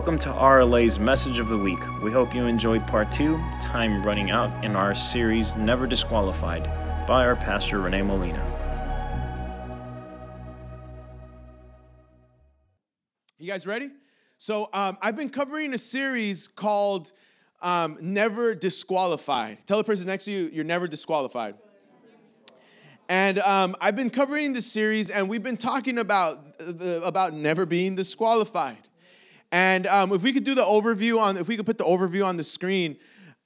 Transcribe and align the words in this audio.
Welcome 0.00 0.18
to 0.20 0.30
RLA's 0.30 0.98
Message 0.98 1.40
of 1.40 1.50
the 1.50 1.58
Week. 1.58 1.78
We 2.02 2.10
hope 2.10 2.34
you 2.34 2.46
enjoyed 2.46 2.86
part 2.86 3.12
two, 3.12 3.36
Time 3.60 4.02
Running 4.02 4.30
Out, 4.30 4.64
in 4.64 4.74
our 4.74 4.94
series 4.94 5.58
Never 5.58 5.86
Disqualified 5.86 6.64
by 7.06 7.26
our 7.26 7.36
pastor 7.36 7.80
Renee 7.80 8.00
Molina. 8.00 8.42
You 13.38 13.46
guys 13.46 13.66
ready? 13.66 13.90
So, 14.38 14.70
um, 14.72 14.96
I've 15.02 15.16
been 15.16 15.28
covering 15.28 15.74
a 15.74 15.78
series 15.78 16.48
called 16.48 17.12
um, 17.60 17.98
Never 18.00 18.54
Disqualified. 18.54 19.58
Tell 19.66 19.76
the 19.76 19.84
person 19.84 20.06
next 20.06 20.24
to 20.24 20.30
you, 20.30 20.48
you're 20.50 20.64
never 20.64 20.88
disqualified. 20.88 21.56
And 23.10 23.38
um, 23.40 23.76
I've 23.82 23.96
been 23.96 24.08
covering 24.08 24.54
this 24.54 24.64
series, 24.64 25.10
and 25.10 25.28
we've 25.28 25.42
been 25.42 25.58
talking 25.58 25.98
about 25.98 26.56
the, 26.56 27.02
about 27.04 27.34
never 27.34 27.66
being 27.66 27.96
disqualified. 27.96 28.78
And 29.52 29.86
um, 29.86 30.12
if 30.12 30.22
we 30.22 30.32
could 30.32 30.44
do 30.44 30.54
the 30.54 30.64
overview 30.64 31.20
on, 31.20 31.36
if 31.36 31.48
we 31.48 31.56
could 31.56 31.66
put 31.66 31.78
the 31.78 31.84
overview 31.84 32.24
on 32.24 32.36
the 32.36 32.44
screen, 32.44 32.96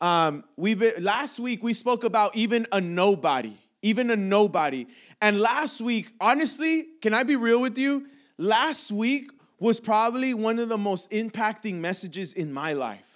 um, 0.00 0.44
we 0.56 0.74
last 0.98 1.40
week 1.40 1.62
we 1.62 1.72
spoke 1.72 2.04
about 2.04 2.36
even 2.36 2.66
a 2.72 2.80
nobody, 2.80 3.56
even 3.82 4.10
a 4.10 4.16
nobody. 4.16 4.86
And 5.22 5.40
last 5.40 5.80
week, 5.80 6.12
honestly, 6.20 6.86
can 7.00 7.14
I 7.14 7.22
be 7.22 7.36
real 7.36 7.60
with 7.60 7.78
you? 7.78 8.06
Last 8.36 8.92
week 8.92 9.30
was 9.58 9.80
probably 9.80 10.34
one 10.34 10.58
of 10.58 10.68
the 10.68 10.77
most 10.77 11.10
impacting 11.10 11.77
messages 11.77 12.34
in 12.34 12.52
my 12.52 12.74
life. 12.74 13.13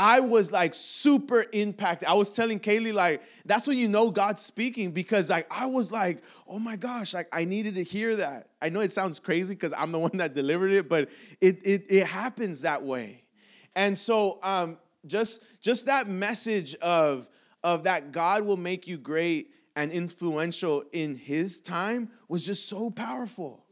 I 0.00 0.20
was 0.20 0.52
like 0.52 0.74
super 0.74 1.44
impacted. 1.52 2.08
I 2.08 2.14
was 2.14 2.32
telling 2.32 2.60
Kaylee, 2.60 2.94
like, 2.94 3.20
that's 3.44 3.66
when 3.66 3.76
you 3.76 3.88
know 3.88 4.12
God's 4.12 4.40
speaking 4.40 4.92
because 4.92 5.28
like 5.28 5.48
I 5.50 5.66
was 5.66 5.90
like, 5.90 6.22
oh 6.46 6.60
my 6.60 6.76
gosh, 6.76 7.14
like 7.14 7.26
I 7.32 7.44
needed 7.44 7.74
to 7.74 7.82
hear 7.82 8.14
that. 8.14 8.50
I 8.62 8.68
know 8.68 8.78
it 8.78 8.92
sounds 8.92 9.18
crazy 9.18 9.56
because 9.56 9.72
I'm 9.76 9.90
the 9.90 9.98
one 10.08 10.18
that 10.18 10.34
delivered 10.34 10.70
it, 10.70 10.88
but 10.88 11.10
it 11.40 11.66
it 11.66 11.86
it 11.90 12.06
happens 12.06 12.60
that 12.60 12.84
way. 12.84 13.24
And 13.74 13.98
so 13.98 14.38
um 14.44 14.78
just 15.04 15.42
just 15.60 15.86
that 15.86 16.06
message 16.06 16.76
of 16.76 17.28
of 17.64 17.82
that 17.82 18.12
God 18.12 18.42
will 18.42 18.56
make 18.56 18.86
you 18.86 18.98
great 18.98 19.50
and 19.74 19.90
influential 19.90 20.84
in 20.92 21.16
his 21.16 21.60
time 21.60 22.08
was 22.28 22.46
just 22.46 22.68
so 22.68 22.88
powerful. 22.88 23.64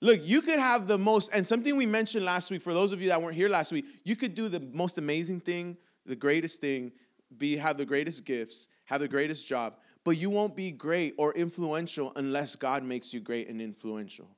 Look, 0.00 0.20
you 0.22 0.42
could 0.42 0.58
have 0.58 0.86
the 0.86 0.98
most, 0.98 1.30
and 1.32 1.46
something 1.46 1.76
we 1.76 1.86
mentioned 1.86 2.24
last 2.24 2.50
week, 2.50 2.62
for 2.62 2.72
those 2.72 2.92
of 2.92 3.02
you 3.02 3.08
that 3.08 3.20
weren't 3.20 3.36
here 3.36 3.48
last 3.48 3.72
week, 3.72 3.84
you 4.04 4.14
could 4.14 4.34
do 4.34 4.48
the 4.48 4.60
most 4.60 4.96
amazing 4.96 5.40
thing, 5.40 5.76
the 6.06 6.14
greatest 6.14 6.60
thing, 6.60 6.92
be 7.36 7.56
have 7.56 7.76
the 7.76 7.84
greatest 7.84 8.24
gifts, 8.24 8.68
have 8.84 9.00
the 9.00 9.08
greatest 9.08 9.46
job, 9.46 9.74
but 10.04 10.12
you 10.12 10.30
won't 10.30 10.56
be 10.56 10.70
great 10.70 11.14
or 11.18 11.34
influential 11.34 12.12
unless 12.16 12.54
God 12.54 12.84
makes 12.84 13.12
you 13.12 13.20
great 13.20 13.48
and 13.48 13.60
influential. 13.60 14.28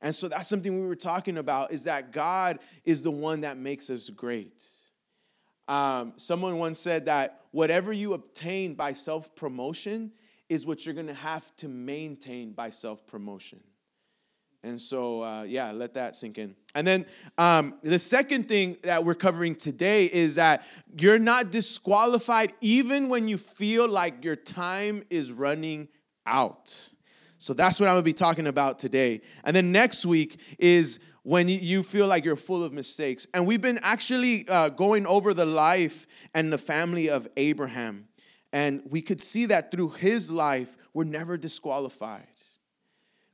And 0.00 0.14
so 0.14 0.28
that's 0.28 0.48
something 0.48 0.80
we 0.80 0.86
were 0.86 0.94
talking 0.94 1.38
about 1.38 1.72
is 1.72 1.84
that 1.84 2.12
God 2.12 2.60
is 2.84 3.02
the 3.02 3.10
one 3.10 3.40
that 3.40 3.56
makes 3.56 3.90
us 3.90 4.10
great. 4.10 4.64
Um, 5.66 6.12
someone 6.16 6.58
once 6.58 6.78
said 6.78 7.06
that 7.06 7.40
whatever 7.50 7.92
you 7.92 8.12
obtain 8.12 8.74
by 8.74 8.92
self 8.92 9.34
promotion 9.34 10.12
is 10.48 10.66
what 10.66 10.86
you're 10.86 10.94
gonna 10.94 11.12
have 11.14 11.54
to 11.56 11.68
maintain 11.68 12.52
by 12.52 12.70
self 12.70 13.06
promotion. 13.06 13.60
And 14.64 14.80
so, 14.80 15.22
uh, 15.22 15.42
yeah, 15.44 15.70
let 15.70 15.94
that 15.94 16.16
sink 16.16 16.36
in. 16.36 16.56
And 16.74 16.86
then 16.86 17.06
um, 17.36 17.74
the 17.82 17.98
second 17.98 18.48
thing 18.48 18.76
that 18.82 19.04
we're 19.04 19.14
covering 19.14 19.54
today 19.54 20.06
is 20.06 20.34
that 20.34 20.64
you're 20.98 21.20
not 21.20 21.50
disqualified 21.50 22.52
even 22.60 23.08
when 23.08 23.28
you 23.28 23.38
feel 23.38 23.88
like 23.88 24.24
your 24.24 24.36
time 24.36 25.04
is 25.10 25.30
running 25.30 25.88
out. 26.26 26.90
So 27.38 27.54
that's 27.54 27.78
what 27.78 27.88
I'm 27.88 27.94
gonna 27.94 28.02
be 28.02 28.12
talking 28.12 28.48
about 28.48 28.80
today. 28.80 29.20
And 29.44 29.54
then 29.54 29.70
next 29.70 30.04
week 30.04 30.40
is 30.58 30.98
when 31.22 31.48
you 31.48 31.84
feel 31.84 32.08
like 32.08 32.24
you're 32.24 32.36
full 32.36 32.64
of 32.64 32.72
mistakes. 32.72 33.28
And 33.32 33.46
we've 33.46 33.60
been 33.60 33.78
actually 33.82 34.48
uh, 34.48 34.70
going 34.70 35.06
over 35.06 35.34
the 35.34 35.46
life 35.46 36.08
and 36.34 36.52
the 36.52 36.58
family 36.58 37.08
of 37.08 37.28
Abraham. 37.36 38.08
And 38.52 38.82
we 38.88 39.02
could 39.02 39.20
see 39.20 39.46
that 39.46 39.70
through 39.70 39.90
his 39.90 40.32
life, 40.32 40.76
we're 40.94 41.04
never 41.04 41.36
disqualified 41.36 42.26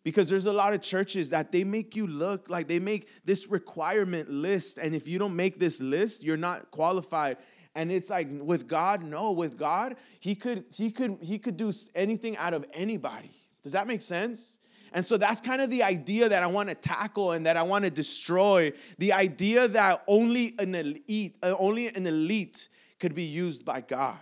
because 0.04 0.28
there's 0.28 0.46
a 0.46 0.52
lot 0.52 0.72
of 0.72 0.82
churches 0.82 1.30
that 1.30 1.50
they 1.50 1.64
make 1.64 1.96
you 1.96 2.06
look 2.06 2.48
like 2.48 2.68
they 2.68 2.78
make 2.78 3.08
this 3.24 3.48
requirement 3.48 4.30
list 4.30 4.78
and 4.78 4.94
if 4.94 5.08
you 5.08 5.18
don't 5.18 5.34
make 5.34 5.58
this 5.58 5.80
list 5.80 6.22
you're 6.22 6.36
not 6.36 6.70
qualified 6.70 7.36
and 7.74 7.90
it's 7.90 8.10
like 8.10 8.28
with 8.30 8.68
god 8.68 9.02
no 9.02 9.32
with 9.32 9.58
god 9.58 9.96
he 10.20 10.34
could 10.34 10.64
he 10.70 10.90
could 10.90 11.18
he 11.20 11.38
could 11.38 11.56
do 11.56 11.72
anything 11.94 12.36
out 12.36 12.54
of 12.54 12.64
anybody 12.72 13.32
does 13.62 13.72
that 13.72 13.86
make 13.86 14.02
sense 14.02 14.60
and 14.94 15.04
so 15.04 15.16
that's 15.16 15.40
kind 15.40 15.60
of 15.60 15.70
the 15.70 15.82
idea 15.82 16.28
that 16.28 16.44
I 16.44 16.46
want 16.46 16.68
to 16.68 16.76
tackle 16.76 17.32
and 17.32 17.46
that 17.46 17.56
I 17.56 17.64
want 17.64 17.84
to 17.84 17.90
destroy. 17.90 18.72
The 18.98 19.12
idea 19.12 19.66
that 19.66 20.04
only 20.06 20.54
an 20.60 20.72
elite, 20.76 21.36
uh, 21.42 21.56
only 21.58 21.88
an 21.88 22.06
elite 22.06 22.68
could 23.00 23.12
be 23.12 23.24
used 23.24 23.64
by 23.64 23.80
God. 23.80 24.16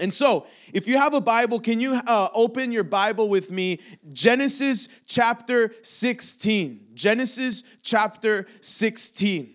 And 0.00 0.12
so, 0.12 0.46
if 0.72 0.88
you 0.88 0.98
have 0.98 1.14
a 1.14 1.20
Bible, 1.20 1.60
can 1.60 1.80
you 1.80 1.94
uh, 1.94 2.28
open 2.34 2.72
your 2.72 2.84
Bible 2.84 3.28
with 3.28 3.50
me? 3.50 3.80
Genesis 4.12 4.88
chapter 5.06 5.74
16. 5.82 6.88
Genesis 6.94 7.62
chapter 7.82 8.46
16. 8.60 9.54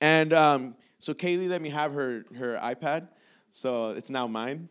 And 0.00 0.32
um, 0.32 0.74
so, 0.98 1.14
Kaylee 1.14 1.48
let 1.48 1.62
me 1.62 1.70
have 1.70 1.92
her, 1.94 2.24
her 2.36 2.58
iPad. 2.62 3.08
So, 3.50 3.90
it's 3.90 4.10
now 4.10 4.26
mine. 4.26 4.68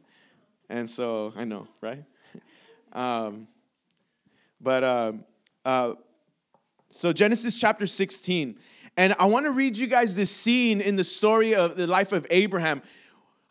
And 0.69 0.89
so, 0.89 1.33
I 1.35 1.43
know, 1.43 1.67
right? 1.81 2.03
Um, 2.91 3.47
but, 4.59 4.83
um, 4.83 5.23
uh, 5.63 5.93
so, 6.89 7.13
Genesis 7.13 7.55
chapter 7.55 7.85
16. 7.85 8.57
And 8.97 9.15
I 9.19 9.27
want 9.27 9.45
to 9.45 9.51
read 9.51 9.77
you 9.77 9.85
guys 9.85 10.15
this 10.15 10.35
scene 10.35 10.81
in 10.81 10.95
the 10.95 11.03
story 11.03 11.53
of 11.53 11.77
the 11.77 11.85
life 11.85 12.11
of 12.11 12.25
Abraham. 12.31 12.81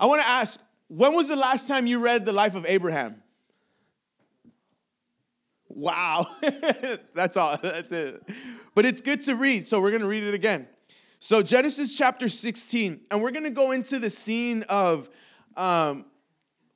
I 0.01 0.07
want 0.07 0.21
to 0.23 0.29
ask, 0.29 0.61
when 0.89 1.15
was 1.15 1.29
the 1.29 1.37
last 1.37 1.69
time 1.69 1.87
you 1.87 1.99
read 1.99 2.25
the 2.25 2.33
life 2.33 2.55
of 2.55 2.67
Abraham? 2.67 3.23
Wow. 5.69 6.27
That's 7.15 7.37
all. 7.37 7.59
That's 7.63 7.93
it. 7.93 8.23
But 8.75 8.87
it's 8.87 9.01
good 9.01 9.21
to 9.23 9.37
read, 9.37 9.69
so 9.69 9.81
we're 9.81 9.91
going 9.91 10.03
to 10.03 10.09
read 10.09 10.25
it 10.25 10.35
again. 10.35 10.67
So, 11.21 11.43
Genesis 11.43 11.95
chapter 11.95 12.29
16, 12.29 13.01
and 13.11 13.23
we're 13.23 13.33
going 13.33 13.45
to 13.45 13.51
go 13.51 13.73
into 13.73 13.99
the 13.99 14.09
scene 14.09 14.63
of 14.69 15.11
um, 15.57 16.07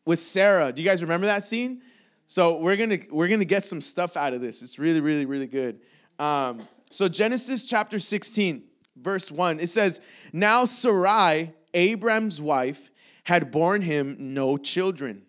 with 0.04 0.20
Sarah. 0.20 0.72
Do 0.72 0.82
you 0.82 0.88
guys 0.88 1.00
remember 1.00 1.26
that 1.26 1.44
scene? 1.44 1.82
So, 2.26 2.58
we're 2.58 2.76
going 2.76 2.90
to 2.90 3.06
we're 3.10 3.28
going 3.28 3.40
to 3.40 3.46
get 3.46 3.64
some 3.64 3.80
stuff 3.80 4.16
out 4.16 4.34
of 4.34 4.40
this. 4.40 4.62
It's 4.62 4.78
really 4.78 5.00
really 5.00 5.26
really 5.26 5.46
good. 5.46 5.80
Um, 6.18 6.60
so, 6.90 7.08
Genesis 7.08 7.66
chapter 7.66 7.98
16, 7.98 8.64
verse 8.96 9.30
1, 9.30 9.60
it 9.60 9.68
says, 9.68 10.00
"Now 10.32 10.64
Sarai, 10.64 11.54
Abraham's 11.72 12.40
wife, 12.40 12.90
had 13.24 13.50
borne 13.50 13.82
him 13.82 14.16
no 14.18 14.56
children. 14.56 15.22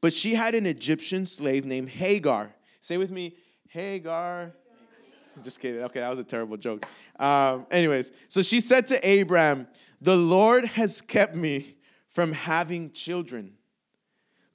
But 0.00 0.12
she 0.12 0.34
had 0.34 0.54
an 0.54 0.66
Egyptian 0.66 1.26
slave 1.26 1.64
named 1.64 1.90
Hagar. 1.90 2.54
Say 2.80 2.96
with 2.96 3.10
me, 3.10 3.36
Hagar. 3.68 4.52
Just 5.42 5.60
kidding. 5.60 5.82
Okay, 5.82 6.00
that 6.00 6.10
was 6.10 6.18
a 6.18 6.24
terrible 6.24 6.56
joke. 6.56 6.84
Um, 7.18 7.66
anyways, 7.70 8.12
so 8.28 8.42
she 8.42 8.60
said 8.60 8.86
to 8.88 9.20
Abram, 9.20 9.68
The 10.00 10.16
Lord 10.16 10.64
has 10.64 11.00
kept 11.00 11.34
me 11.34 11.76
from 12.08 12.32
having 12.32 12.90
children. 12.92 13.54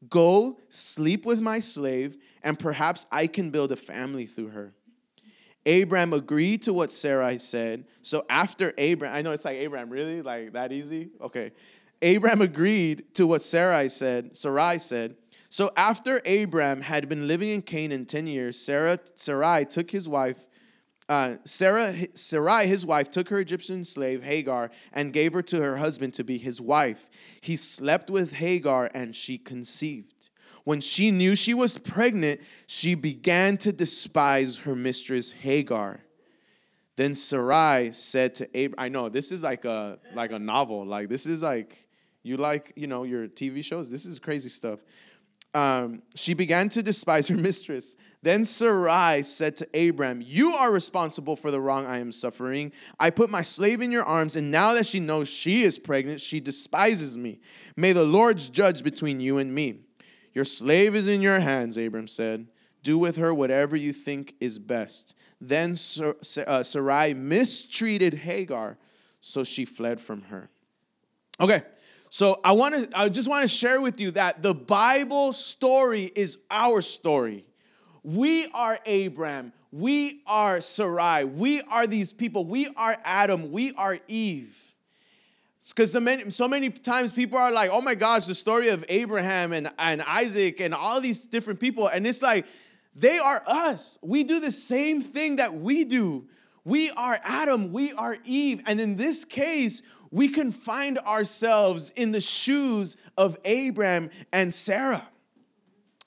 Go 0.10 0.60
sleep 0.70 1.26
with 1.26 1.42
my 1.42 1.60
slave, 1.60 2.18
and 2.44 2.60
perhaps 2.60 3.06
I 3.12 3.28
can 3.28 3.50
build 3.50 3.72
a 3.72 3.76
family 3.76 4.26
through 4.26 4.50
her. 4.50 4.74
Abram 5.66 6.14
agreed 6.14 6.62
to 6.64 6.74
what 6.74 6.92
Sarai 6.92 7.40
said. 7.40 7.86
So 8.04 8.26
after 8.30 8.74
Abram, 8.78 9.14
I 9.14 9.24
know 9.24 9.32
it's 9.32 9.46
like 9.46 9.60
Abram, 9.62 9.90
really? 9.90 10.22
Like 10.22 10.54
that 10.54 10.72
easy? 10.72 11.10
Okay. 11.20 11.54
Abram 12.02 12.42
agreed 12.42 13.16
to 13.16 13.28
what 13.28 13.42
Sarai 13.42 13.90
said, 13.90 14.36
Sarai 14.38 14.80
said. 14.80 15.16
So 15.50 15.72
after 15.78 16.22
Abram 16.26 16.82
had 16.82 17.08
been 17.08 17.28
living 17.28 17.50
in 17.50 17.62
Canaan 17.62 18.06
10 18.06 18.28
years, 18.28 18.60
Sarah, 18.60 19.00
Sarai 19.16 19.66
took 19.66 19.92
his 19.92 20.08
wife, 20.08 20.46
uh, 21.08 21.36
Sarah, 21.46 21.96
Sarai, 22.16 22.68
his 22.68 22.86
wife, 22.86 23.10
took 23.10 23.30
her 23.30 23.40
Egyptian 23.40 23.84
slave 23.84 24.24
Hagar 24.24 24.72
and 24.92 25.14
gave 25.14 25.34
her 25.34 25.42
to 25.44 25.62
her 25.62 25.78
husband 25.78 26.14
to 26.16 26.24
be 26.24 26.38
his 26.38 26.60
wife. 26.60 27.08
He 27.42 27.56
slept 27.56 28.10
with 28.10 28.34
Hagar 28.34 28.90
and 28.94 29.16
she 29.16 29.38
conceived. 29.38 30.30
When 30.64 30.82
she 30.82 31.12
knew 31.12 31.36
she 31.36 31.54
was 31.54 31.78
pregnant, 31.78 32.42
she 32.66 32.96
began 32.96 33.58
to 33.58 33.72
despise 33.72 34.58
her 34.60 34.76
mistress 34.76 35.32
Hagar. 35.32 36.02
Then 36.96 37.14
Sarai 37.14 37.92
said 37.92 38.36
to 38.36 38.46
Abram, 38.48 38.76
I 38.78 38.90
know 38.90 39.10
this 39.10 39.32
is 39.32 39.44
like 39.44 39.66
a 39.66 40.00
like 40.16 40.32
a 40.32 40.40
novel. 40.40 40.86
Like 40.86 41.10
this 41.10 41.28
is 41.28 41.44
like 41.44 41.85
you 42.26 42.38
like, 42.38 42.74
you 42.76 42.88
know, 42.88 43.04
your 43.04 43.28
TV 43.28 43.64
shows? 43.64 43.92
This 43.92 44.06
is 44.06 44.18
crazy 44.18 44.50
stuff. 44.50 44.80
Um, 45.54 46.02
she 46.16 46.34
began 46.34 46.70
to 46.70 46.82
despise 46.82 47.28
her 47.28 47.38
mistress. 47.50 47.96
Then 48.24 48.44
Sarai 48.44 49.22
said 49.22 49.56
to 49.58 49.90
Abram, 49.90 50.24
You 50.26 50.52
are 50.54 50.74
responsible 50.74 51.36
for 51.36 51.52
the 51.52 51.62
wrong 51.62 51.86
I 51.86 52.00
am 52.00 52.12
suffering. 52.12 52.72
I 53.00 53.12
put 53.12 53.30
my 53.30 53.44
slave 53.44 53.80
in 53.80 53.92
your 53.92 54.04
arms, 54.04 54.36
and 54.36 54.50
now 54.50 54.74
that 54.74 54.88
she 54.88 55.00
knows 55.00 55.30
she 55.30 55.62
is 55.62 55.78
pregnant, 55.78 56.20
she 56.20 56.40
despises 56.40 57.16
me. 57.16 57.42
May 57.78 57.94
the 57.94 58.04
Lord 58.04 58.38
judge 58.38 58.84
between 58.84 59.20
you 59.20 59.38
and 59.38 59.54
me. 59.54 59.82
Your 60.34 60.46
slave 60.46 60.96
is 60.96 61.08
in 61.08 61.22
your 61.22 61.42
hands, 61.42 61.78
Abram 61.78 62.08
said. 62.08 62.48
Do 62.82 62.98
with 62.98 63.18
her 63.18 63.34
whatever 63.34 63.76
you 63.76 63.94
think 63.94 64.34
is 64.40 64.58
best. 64.58 65.16
Then 65.40 65.76
uh, 66.02 66.64
Sarai 66.64 67.14
mistreated 67.14 68.16
Hagar, 68.16 68.78
so 69.22 69.44
she 69.44 69.64
fled 69.64 70.02
from 70.02 70.24
her. 70.24 70.50
Okay, 71.40 71.64
so 72.16 72.40
I 72.46 72.54
want 72.54 72.76
to 72.76 72.98
I 72.98 73.10
just 73.10 73.28
want 73.28 73.42
to 73.42 73.48
share 73.50 73.82
with 73.82 74.00
you 74.00 74.12
that 74.12 74.42
the 74.42 74.54
Bible 74.54 75.34
story 75.34 76.14
is 76.16 76.38
our 76.50 76.80
story. 76.80 77.44
We 78.04 78.48
are 78.54 78.80
Abraham. 78.86 79.52
We 79.74 80.22
are 80.26 80.62
Sarai. 80.62 81.26
We 81.26 81.60
are 81.64 81.86
these 81.86 82.14
people. 82.14 82.46
We 82.46 82.70
are 82.78 82.96
Adam. 83.04 83.52
We 83.52 83.74
are 83.74 84.00
Eve. 84.08 84.58
Because 85.68 85.92
so 85.92 86.00
many, 86.00 86.32
so 86.32 86.48
many 86.48 86.70
times 86.70 87.12
people 87.12 87.38
are 87.38 87.52
like, 87.52 87.70
oh 87.70 87.82
my 87.82 87.96
gosh, 87.96 88.28
the 88.28 88.34
story 88.34 88.70
of 88.70 88.86
Abraham 88.88 89.52
and, 89.52 89.70
and 89.78 90.02
Isaac 90.02 90.62
and 90.62 90.74
all 90.74 91.02
these 91.02 91.26
different 91.26 91.60
people. 91.60 91.88
And 91.88 92.08
it's 92.08 92.22
like, 92.22 92.46
they 92.96 93.18
are 93.18 93.44
us. 93.46 94.00
We 94.02 94.24
do 94.24 94.40
the 94.40 94.54
same 94.54 95.02
thing 95.02 95.36
that 95.36 95.54
we 95.54 95.84
do. 95.84 96.30
We 96.64 96.90
are 96.92 97.20
Adam, 97.24 97.74
we 97.74 97.94
are 97.94 98.18
Eve. 98.24 98.64
And 98.66 98.80
in 98.80 98.96
this 98.96 99.24
case, 99.24 99.84
we 100.16 100.30
can 100.30 100.50
find 100.50 100.98
ourselves 101.00 101.90
in 101.90 102.14
the 102.14 102.22
shoes 102.22 102.96
of 103.18 103.38
Abraham 103.44 104.10
and 104.32 104.54
Sarah. 104.54 105.06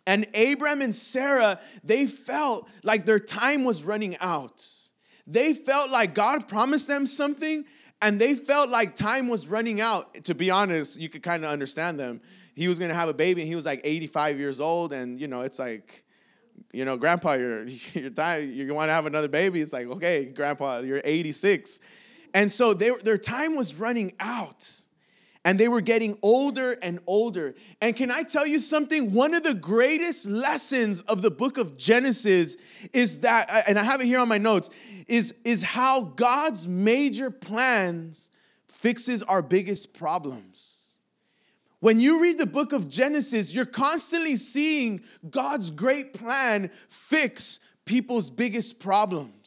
And 0.07 0.27
Abraham 0.33 0.81
and 0.81 0.95
Sarah, 0.95 1.61
they 1.85 2.07
felt 2.07 2.67
like 2.83 3.05
their 3.05 3.19
time 3.19 3.65
was 3.65 3.85
running 3.85 4.17
out. 4.21 4.67
They 5.27 5.53
felt 5.53 5.91
like 5.91 6.15
God 6.15 6.49
promised 6.49 6.89
them 6.89 7.05
something 7.05 7.67
and 8.01 8.19
they 8.19 8.35
felt 8.35 8.71
like 8.71 8.97
time 8.97 9.29
was 9.29 9.47
running 9.47 9.79
out. 9.79 10.25
To 10.25 10.35
be 10.35 10.51
honest, 10.51 10.99
you 10.99 11.11
could 11.11 11.23
kind 11.23 11.45
of 11.45 11.51
understand 11.51 12.01
them. 12.01 12.23
He 12.55 12.67
was 12.67 12.79
going 12.79 12.89
to 12.89 12.95
have 12.95 13.11
a 13.11 13.15
baby 13.15 13.43
and 13.43 13.49
he 13.49 13.57
was 13.57 13.67
like 13.67 13.83
85 13.85 14.39
years 14.39 14.59
old 14.59 14.95
and 14.95 15.21
you 15.21 15.29
know, 15.29 15.43
it's 15.43 15.59
like 15.59 16.03
you 16.73 16.87
know, 16.87 16.97
grandpa, 16.97 17.35
you're 17.35 17.67
you're 17.93 18.09
time 18.09 18.51
you 18.53 18.73
want 18.73 18.89
to 18.89 18.95
have 18.95 19.05
another 19.05 19.29
baby. 19.29 19.61
It's 19.61 19.75
like, 19.75 19.87
okay, 19.87 20.25
grandpa, 20.25 20.79
you're 20.79 21.03
86. 21.05 21.81
And 22.35 22.51
so 22.51 22.75
they, 22.75 22.91
their 23.03 23.19
time 23.19 23.57
was 23.57 23.75
running 23.75 24.13
out. 24.21 24.83
And 25.45 25.59
they 25.59 25.69
were 25.69 25.81
getting 25.81 26.19
older 26.21 26.73
and 26.83 26.99
older. 27.07 27.55
And 27.81 27.97
can 27.97 28.11
I 28.11 28.23
tell 28.23 28.47
you 28.47 28.59
something? 28.59 29.13
One 29.13 29.35
of 29.35 29.45
the 29.45 29.55
greatest 29.55 30.27
lessons 30.27 31.01
of 31.03 31.23
the 31.23 31.31
book 31.31 31.57
of 31.57 31.77
Genesis 31.79 32.57
is 32.93 33.21
that, 33.21 33.49
and 33.67 33.79
I 33.79 33.85
have 33.85 34.01
it 34.01 34.07
here 34.07 34.19
on 34.19 34.29
my 34.29 34.39
notes, 34.39 34.69
is, 35.07 35.35
is 35.45 35.63
how 35.63 36.03
God's 36.03 36.69
major 36.69 37.31
plans 37.31 38.31
fixes 38.67 39.23
our 39.23 39.41
biggest 39.41 39.95
problems. 39.95 40.79
When 41.81 42.01
you 42.01 42.21
read 42.21 42.39
the 42.39 42.47
book 42.47 42.73
of 42.73 42.89
Genesis, 42.89 43.55
you're 43.55 43.65
constantly 43.65 44.37
seeing 44.37 45.01
God's 45.31 45.71
great 45.71 46.13
plan 46.13 46.71
fix 46.89 47.61
people's 47.85 48.31
biggest 48.31 48.81
problems. 48.81 49.38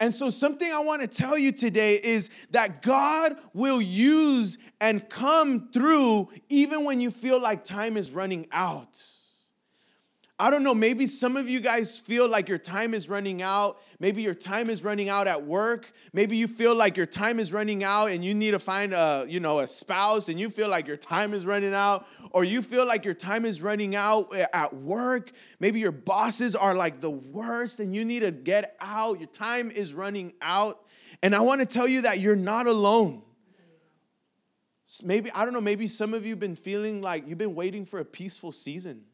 And 0.00 0.14
so, 0.14 0.30
something 0.30 0.70
I 0.70 0.78
want 0.80 1.02
to 1.02 1.08
tell 1.08 1.36
you 1.36 1.50
today 1.50 1.96
is 1.96 2.30
that 2.50 2.82
God 2.82 3.36
will 3.52 3.82
use 3.82 4.56
and 4.80 5.08
come 5.08 5.70
through 5.72 6.28
even 6.48 6.84
when 6.84 7.00
you 7.00 7.10
feel 7.10 7.40
like 7.40 7.64
time 7.64 7.96
is 7.96 8.12
running 8.12 8.46
out. 8.52 9.02
I 10.40 10.50
don't 10.50 10.62
know, 10.62 10.74
maybe 10.74 11.08
some 11.08 11.36
of 11.36 11.48
you 11.48 11.58
guys 11.58 11.98
feel 11.98 12.28
like 12.28 12.48
your 12.48 12.58
time 12.58 12.94
is 12.94 13.08
running 13.08 13.42
out. 13.42 13.82
Maybe 13.98 14.22
your 14.22 14.34
time 14.34 14.70
is 14.70 14.84
running 14.84 15.08
out 15.08 15.26
at 15.26 15.44
work. 15.44 15.90
Maybe 16.12 16.36
you 16.36 16.46
feel 16.46 16.76
like 16.76 16.96
your 16.96 17.06
time 17.06 17.40
is 17.40 17.52
running 17.52 17.82
out 17.82 18.12
and 18.12 18.24
you 18.24 18.34
need 18.34 18.52
to 18.52 18.60
find 18.60 18.92
a, 18.92 19.26
you 19.28 19.40
know, 19.40 19.58
a 19.58 19.66
spouse 19.66 20.28
and 20.28 20.38
you 20.38 20.48
feel 20.48 20.68
like 20.68 20.86
your 20.86 20.96
time 20.96 21.34
is 21.34 21.44
running 21.44 21.74
out 21.74 22.06
or 22.30 22.44
you 22.44 22.62
feel 22.62 22.86
like 22.86 23.04
your 23.04 23.14
time 23.14 23.44
is 23.44 23.60
running 23.62 23.94
out 23.94 24.34
eh, 24.34 24.46
at 24.52 24.74
work. 24.74 25.32
Maybe 25.60 25.80
your 25.80 25.92
bosses 25.92 26.54
are 26.54 26.74
like 26.74 27.00
the 27.00 27.10
worst 27.10 27.80
and 27.80 27.94
you 27.94 28.04
need 28.04 28.20
to 28.20 28.30
get 28.30 28.76
out. 28.80 29.18
Your 29.18 29.28
time 29.28 29.70
is 29.70 29.94
running 29.94 30.32
out. 30.40 30.84
And 31.22 31.34
I 31.34 31.40
want 31.40 31.60
to 31.60 31.66
tell 31.66 31.88
you 31.88 32.02
that 32.02 32.20
you're 32.20 32.36
not 32.36 32.66
alone. 32.66 33.22
Maybe 35.02 35.30
I 35.32 35.44
don't 35.44 35.52
know, 35.52 35.60
maybe 35.60 35.86
some 35.86 36.14
of 36.14 36.24
you 36.24 36.30
have 36.30 36.40
been 36.40 36.56
feeling 36.56 37.02
like 37.02 37.28
you've 37.28 37.38
been 37.38 37.54
waiting 37.54 37.84
for 37.84 38.00
a 38.00 38.04
peaceful 38.04 38.52
season. 38.52 39.04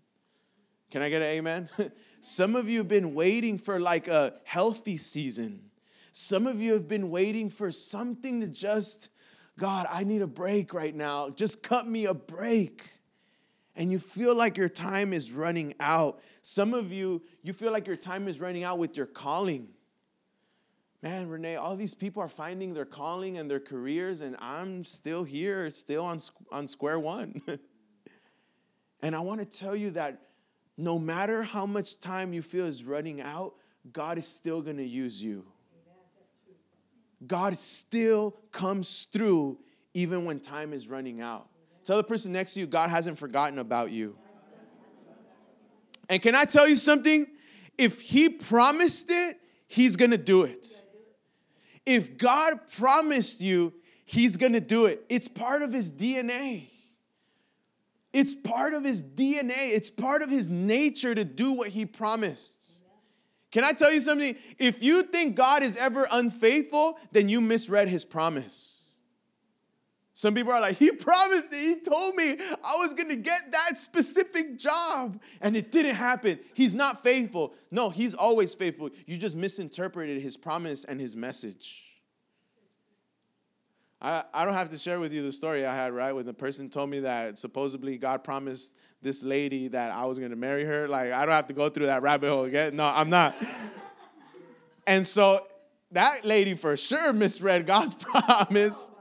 Can 0.91 1.03
I 1.03 1.09
get 1.09 1.23
an 1.23 1.29
amen? 1.29 1.69
Some 2.21 2.55
of 2.55 2.69
you 2.69 2.79
have 2.79 2.89
been 2.89 3.15
waiting 3.15 3.59
for 3.59 3.81
like 3.81 4.07
a 4.07 4.35
healthy 4.45 4.97
season. 4.97 5.71
Some 6.13 6.47
of 6.47 6.61
you 6.61 6.73
have 6.75 6.87
been 6.87 7.11
waiting 7.11 7.51
for 7.51 7.73
something 7.73 8.41
to 8.41 8.47
just, 8.47 9.11
God, 9.59 9.89
I 9.91 10.05
need 10.05 10.23
a 10.23 10.29
break 10.29 10.73
right 10.73 10.95
now. 10.95 11.31
Just 11.31 11.63
cut 11.63 11.89
me 11.89 12.05
a 12.07 12.15
break. 12.15 12.93
And 13.77 13.91
you 13.91 13.99
feel 13.99 14.35
like 14.35 14.57
your 14.57 14.69
time 14.69 15.13
is 15.13 15.33
running 15.33 15.75
out. 15.81 16.21
Some 16.43 16.75
of 16.75 16.93
you, 16.93 17.23
you 17.43 17.53
feel 17.53 17.73
like 17.73 17.87
your 17.87 17.97
time 17.97 18.29
is 18.29 18.41
running 18.41 18.63
out 18.63 18.79
with 18.79 18.97
your 18.97 19.07
calling. 19.07 19.69
Man, 21.03 21.29
Renee, 21.29 21.57
all 21.57 21.77
these 21.77 21.93
people 21.93 22.23
are 22.23 22.29
finding 22.29 22.73
their 22.73 22.87
calling 22.87 23.37
and 23.37 23.51
their 23.51 23.61
careers, 23.61 24.23
and 24.23 24.37
I'm 24.39 24.85
still 24.85 25.23
here, 25.23 25.69
still 25.71 26.05
on, 26.05 26.19
on 26.51 26.67
square 26.67 26.99
one. 26.99 27.43
and 29.03 29.15
I 29.15 29.21
want 29.21 29.41
to 29.41 29.47
tell 29.47 29.77
you 29.77 29.91
that 29.91 30.21
no 30.79 30.99
matter 30.99 31.43
how 31.43 31.67
much 31.67 32.01
time 32.01 32.33
you 32.33 32.43
feel 32.43 32.67
is 32.67 32.85
running 32.85 33.21
out, 33.21 33.55
God 33.93 34.19
is 34.19 34.27
still 34.27 34.63
going 34.63 34.79
to 34.79 34.87
use 34.87 35.23
you. 35.23 35.45
God 37.27 37.57
still 37.59 38.37
comes 38.51 39.05
through 39.05 39.59
even 39.95 40.25
when 40.25 40.41
time 40.41 40.73
is 40.73 40.89
running 40.89 41.21
out. 41.21 41.49
Tell 41.85 41.97
the 41.97 42.05
person 42.05 42.33
next 42.33 42.55
to 42.55 42.61
you, 42.61 42.67
God 42.67 42.91
hasn't 42.91 43.19
forgotten 43.19 43.59
about 43.59 43.91
you. 43.91 44.17
And 46.09 46.21
can 46.21 46.35
I 46.35 46.45
tell 46.45 46.69
you 46.69 46.77
something? 46.77 47.27
If 47.79 48.01
He 48.01 48.29
promised 48.29 49.07
it, 49.11 49.39
He's 49.67 49.97
gonna 49.97 50.19
do 50.19 50.43
it. 50.45 50.85
If 51.87 52.17
God 52.17 52.61
promised 52.77 53.41
you, 53.41 53.73
He's 54.05 54.37
gonna 54.37 54.61
do 54.61 54.87
it. 54.87 55.05
It's 55.09 55.29
part 55.29 55.63
of 55.63 55.73
His 55.73 55.93
DNA. 55.93 56.69
It's 58.15 58.37
part 58.37 58.75
of 58.75 58.85
his 58.85 59.03
DNA, 59.03 59.75
it's 59.75 59.91
part 59.91 60.23
of 60.23 60.31
his 60.31 60.49
nature 60.49 61.17
to 61.17 61.25
do 61.25 61.51
what 61.51 61.71
he 61.71 61.85
promised. 61.85 62.85
Can 63.51 63.65
I 63.65 63.73
tell 63.73 63.93
you 63.93 64.01
something? 64.01 64.37
If 64.57 64.85
you 64.85 65.03
think 65.03 65.35
God 65.35 65.65
is 65.65 65.77
ever 65.77 66.07
unfaithful, 66.11 66.97
then 67.11 67.29
you 67.29 67.41
misread 67.41 67.89
his 67.89 68.05
promise. 68.05 68.84
Some 70.17 70.35
people 70.35 70.53
are 70.53 70.61
like, 70.61 70.79
He 70.79 70.93
promised 70.93 71.53
it. 71.53 71.61
He 71.61 71.81
told 71.81 72.15
me 72.15 72.39
I 72.65 72.77
was 72.77 72.95
going 72.95 73.09
to 73.09 73.17
get 73.17 73.51
that 73.51 73.77
specific 73.77 74.59
job, 74.59 75.21
and 75.41 75.57
it 75.57 75.73
didn't 75.73 75.97
happen. 75.97 76.39
He's 76.55 76.73
not 76.73 77.03
faithful. 77.03 77.53
No, 77.71 77.91
He's 77.91 78.15
always 78.15 78.55
faithful. 78.55 78.91
You 79.07 79.19
just 79.19 79.37
misinterpreted 79.37 80.23
His 80.23 80.37
promise 80.37 80.85
and 80.85 81.01
His 81.01 81.17
message. 81.17 81.83
I, 84.01 84.23
I 84.33 84.45
don't 84.45 84.55
have 84.55 84.71
to 84.71 84.79
share 84.79 85.01
with 85.01 85.13
you 85.13 85.23
the 85.23 85.33
story 85.33 85.67
I 85.67 85.75
had, 85.75 85.93
right? 85.93 86.13
When 86.13 86.27
the 86.27 86.35
person 86.35 86.71
told 86.71 86.91
me 86.91 87.01
that 87.01 87.37
supposedly 87.37 87.99
God 87.99 88.23
promised 88.23 88.77
this 89.03 89.25
lady 89.25 89.69
that 89.69 89.91
I 89.91 90.05
was 90.05 90.21
gonna 90.21 90.37
marry 90.37 90.65
her. 90.65 90.87
Like, 90.87 91.11
I 91.11 91.27
don't 91.27 91.35
have 91.35 91.49
to 91.49 91.55
go 91.55 91.69
through 91.71 91.87
that 91.87 92.03
rabbit 92.03 92.29
hole 92.29 92.45
again. 92.45 92.77
No, 92.77 92.85
I'm 92.85 93.11
not. 93.11 93.35
and 94.87 95.05
so 95.05 95.45
that 95.91 96.25
lady 96.25 96.55
for 96.55 96.77
sure 96.77 97.13
misread 97.13 97.67
God's 97.67 97.95
promise. 97.99 98.93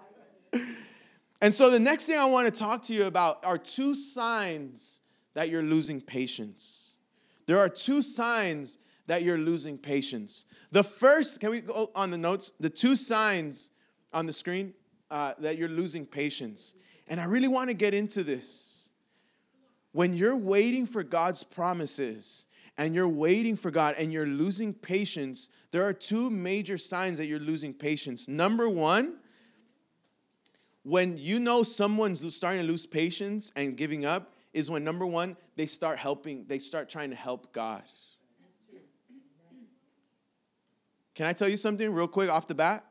And 1.44 1.54
so 1.54 1.70
the 1.70 1.78
next 1.78 2.06
thing 2.06 2.18
I 2.18 2.24
want 2.24 2.52
to 2.52 2.58
talk 2.58 2.84
to 2.84 2.94
you 2.94 3.04
about 3.04 3.44
are 3.44 3.58
two 3.58 3.96
signs 3.96 5.02
that 5.34 5.50
you're 5.50 5.62
losing 5.62 6.00
patience. 6.00 6.96
There 7.48 7.60
are 7.60 7.68
two 7.68 8.02
signs 8.02 8.78
that 9.08 9.24
you're 9.24 9.38
losing 9.38 9.78
patience. 9.78 10.46
The 10.72 10.86
first, 10.86 11.42
can 11.42 11.50
we 11.50 11.60
go 11.60 11.92
on 11.96 12.12
the 12.12 12.18
notes? 12.18 12.54
The 12.62 12.70
two 12.70 12.96
signs 12.96 13.72
on 14.14 14.26
the 14.26 14.32
screen 14.32 14.74
uh, 15.12 15.34
that 15.40 15.58
you're 15.58 15.68
losing 15.68 16.06
patience. 16.06 16.76
And 17.10 17.20
I 17.20 17.26
really 17.26 17.50
want 17.50 17.70
to 17.70 17.74
get 17.74 17.94
into 17.94 18.24
this. 18.24 18.92
When 19.92 20.14
you're 20.14 20.38
waiting 20.38 20.86
for 20.86 21.04
God's 21.04 21.44
promises 21.44 22.46
and 22.78 22.96
you're 22.96 23.10
waiting 23.10 23.58
for 23.58 23.70
God 23.70 23.96
and 23.98 24.14
you're 24.14 24.26
losing 24.26 24.74
patience, 24.74 25.50
there 25.72 25.84
are 25.84 25.92
two 25.92 26.30
major 26.30 26.78
signs 26.78 27.18
that 27.18 27.26
you're 27.26 27.38
losing 27.38 27.74
patience. 27.74 28.30
Number 28.30 28.70
one, 28.70 29.18
when 30.84 31.18
you 31.18 31.40
know 31.40 31.64
someone's 31.64 32.36
starting 32.36 32.62
to 32.62 32.68
lose 32.68 32.86
patience 32.86 33.52
and 33.56 33.76
giving 33.76 34.06
up, 34.06 34.34
is 34.54 34.70
when 34.70 34.84
number 34.84 35.06
one, 35.06 35.36
they 35.56 35.66
start 35.66 35.98
helping, 35.98 36.46
they 36.48 36.60
start 36.60 36.90
trying 36.90 37.10
to 37.10 37.16
help 37.16 37.52
God. 37.54 37.84
Can 41.16 41.26
I 41.26 41.34
tell 41.34 41.48
you 41.48 41.58
something 41.58 41.92
real 41.92 42.08
quick 42.08 42.30
off 42.30 42.48
the 42.48 42.56
bat? 42.56 42.86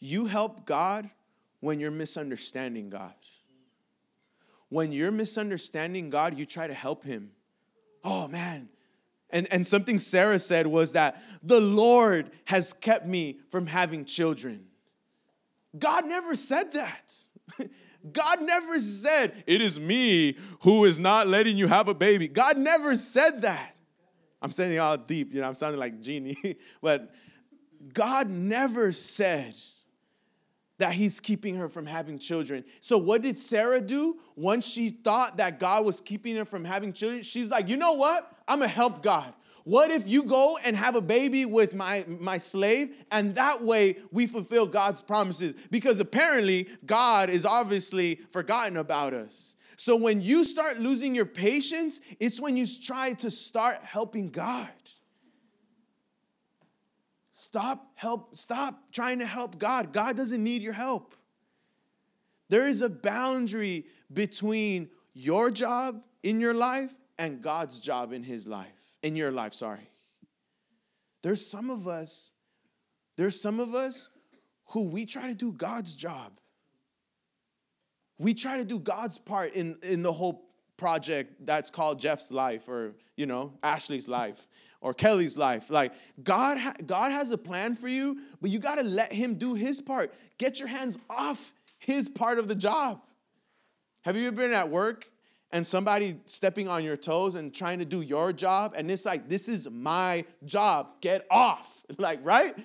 You 0.00 0.26
help 0.26 0.66
God 0.66 1.10
when 1.60 1.78
you're 1.78 1.90
misunderstanding 1.90 2.90
God. 2.90 3.14
When 4.68 4.92
you're 4.92 5.12
misunderstanding 5.12 6.10
God, 6.10 6.38
you 6.38 6.46
try 6.46 6.66
to 6.66 6.74
help 6.74 7.04
Him. 7.04 7.32
Oh, 8.02 8.26
man. 8.28 8.68
And, 9.30 9.46
and 9.52 9.66
something 9.66 9.98
Sarah 9.98 10.38
said 10.38 10.66
was 10.66 10.92
that 10.92 11.22
the 11.42 11.60
Lord 11.60 12.30
has 12.46 12.72
kept 12.72 13.06
me 13.06 13.40
from 13.50 13.66
having 13.66 14.04
children. 14.04 14.66
God 15.78 16.06
never 16.06 16.36
said 16.36 16.72
that. 16.74 17.14
God 18.12 18.42
never 18.42 18.80
said, 18.80 19.44
It 19.46 19.62
is 19.62 19.78
me 19.78 20.36
who 20.62 20.84
is 20.84 20.98
not 20.98 21.28
letting 21.28 21.56
you 21.56 21.68
have 21.68 21.88
a 21.88 21.94
baby. 21.94 22.28
God 22.28 22.56
never 22.58 22.96
said 22.96 23.42
that. 23.42 23.74
I'm 24.40 24.50
saying 24.50 24.72
it 24.72 24.78
all 24.78 24.96
deep, 24.96 25.32
you 25.32 25.40
know, 25.40 25.46
I'm 25.46 25.54
sounding 25.54 25.78
like 25.78 26.00
genie. 26.00 26.56
but 26.82 27.14
God 27.92 28.28
never 28.28 28.92
said 28.92 29.54
that 30.78 30.94
he's 30.94 31.20
keeping 31.20 31.54
her 31.56 31.68
from 31.68 31.86
having 31.86 32.18
children. 32.18 32.64
So 32.80 32.98
what 32.98 33.22
did 33.22 33.38
Sarah 33.38 33.80
do? 33.80 34.18
Once 34.34 34.66
she 34.66 34.90
thought 34.90 35.36
that 35.36 35.60
God 35.60 35.84
was 35.84 36.00
keeping 36.00 36.34
her 36.36 36.44
from 36.44 36.64
having 36.64 36.92
children, 36.92 37.22
she's 37.22 37.50
like, 37.50 37.68
"You 37.68 37.76
know 37.76 37.92
what? 37.92 38.32
I'm 38.48 38.58
going 38.58 38.68
to 38.68 38.74
help 38.74 39.02
God. 39.02 39.32
What 39.64 39.90
if 39.90 40.08
you 40.08 40.24
go 40.24 40.58
and 40.64 40.76
have 40.76 40.96
a 40.96 41.00
baby 41.00 41.44
with 41.44 41.74
my, 41.74 42.04
my 42.08 42.38
slave? 42.38 42.94
And 43.10 43.34
that 43.36 43.62
way 43.62 43.96
we 44.10 44.26
fulfill 44.26 44.66
God's 44.66 45.02
promises. 45.02 45.54
Because 45.70 46.00
apparently 46.00 46.68
God 46.84 47.30
is 47.30 47.46
obviously 47.46 48.16
forgotten 48.30 48.76
about 48.76 49.14
us. 49.14 49.56
So 49.76 49.96
when 49.96 50.20
you 50.20 50.44
start 50.44 50.78
losing 50.78 51.14
your 51.14 51.26
patience, 51.26 52.00
it's 52.20 52.40
when 52.40 52.56
you 52.56 52.66
try 52.66 53.12
to 53.14 53.30
start 53.30 53.78
helping 53.82 54.30
God. 54.30 54.68
Stop 57.30 57.90
help 57.94 58.36
stop 58.36 58.92
trying 58.92 59.18
to 59.18 59.26
help 59.26 59.58
God. 59.58 59.92
God 59.92 60.16
doesn't 60.16 60.42
need 60.42 60.62
your 60.62 60.74
help. 60.74 61.14
There 62.48 62.68
is 62.68 62.82
a 62.82 62.88
boundary 62.88 63.86
between 64.12 64.90
your 65.14 65.50
job 65.50 66.02
in 66.22 66.40
your 66.40 66.54
life 66.54 66.94
and 67.18 67.42
God's 67.42 67.80
job 67.80 68.12
in 68.12 68.22
his 68.22 68.46
life 68.46 68.81
in 69.02 69.16
your 69.16 69.32
life, 69.32 69.54
sorry. 69.54 69.88
There's 71.22 71.44
some 71.44 71.70
of 71.70 71.86
us, 71.86 72.32
there's 73.16 73.40
some 73.40 73.60
of 73.60 73.74
us 73.74 74.10
who 74.66 74.82
we 74.82 75.06
try 75.06 75.28
to 75.28 75.34
do 75.34 75.52
God's 75.52 75.94
job. 75.94 76.32
We 78.18 78.34
try 78.34 78.58
to 78.58 78.64
do 78.64 78.78
God's 78.78 79.18
part 79.18 79.54
in, 79.54 79.76
in 79.82 80.02
the 80.02 80.12
whole 80.12 80.44
project 80.76 81.46
that's 81.46 81.70
called 81.70 82.00
Jeff's 82.00 82.30
life 82.30 82.68
or, 82.68 82.94
you 83.16 83.26
know, 83.26 83.52
Ashley's 83.62 84.08
life 84.08 84.48
or 84.80 84.94
Kelly's 84.94 85.36
life. 85.36 85.70
Like 85.70 85.92
God, 86.22 86.58
ha- 86.58 86.74
God 86.84 87.12
has 87.12 87.30
a 87.30 87.38
plan 87.38 87.76
for 87.76 87.88
you, 87.88 88.20
but 88.40 88.50
you 88.50 88.58
got 88.58 88.76
to 88.76 88.84
let 88.84 89.12
him 89.12 89.34
do 89.34 89.54
his 89.54 89.80
part. 89.80 90.12
Get 90.38 90.58
your 90.58 90.68
hands 90.68 90.98
off 91.08 91.54
his 91.78 92.08
part 92.08 92.38
of 92.38 92.48
the 92.48 92.54
job. 92.54 93.00
Have 94.02 94.16
you 94.16 94.26
ever 94.26 94.36
been 94.36 94.52
at 94.52 94.70
work 94.70 95.08
and 95.52 95.66
somebody 95.66 96.18
stepping 96.26 96.66
on 96.66 96.82
your 96.82 96.96
toes 96.96 97.34
and 97.34 97.54
trying 97.54 97.78
to 97.78 97.84
do 97.84 98.00
your 98.00 98.32
job 98.32 98.72
and 98.76 98.90
it's 98.90 99.04
like 99.04 99.28
this 99.28 99.48
is 99.48 99.68
my 99.70 100.24
job 100.44 101.00
get 101.00 101.26
off. 101.30 101.78
Like 101.98 102.20
right? 102.22 102.56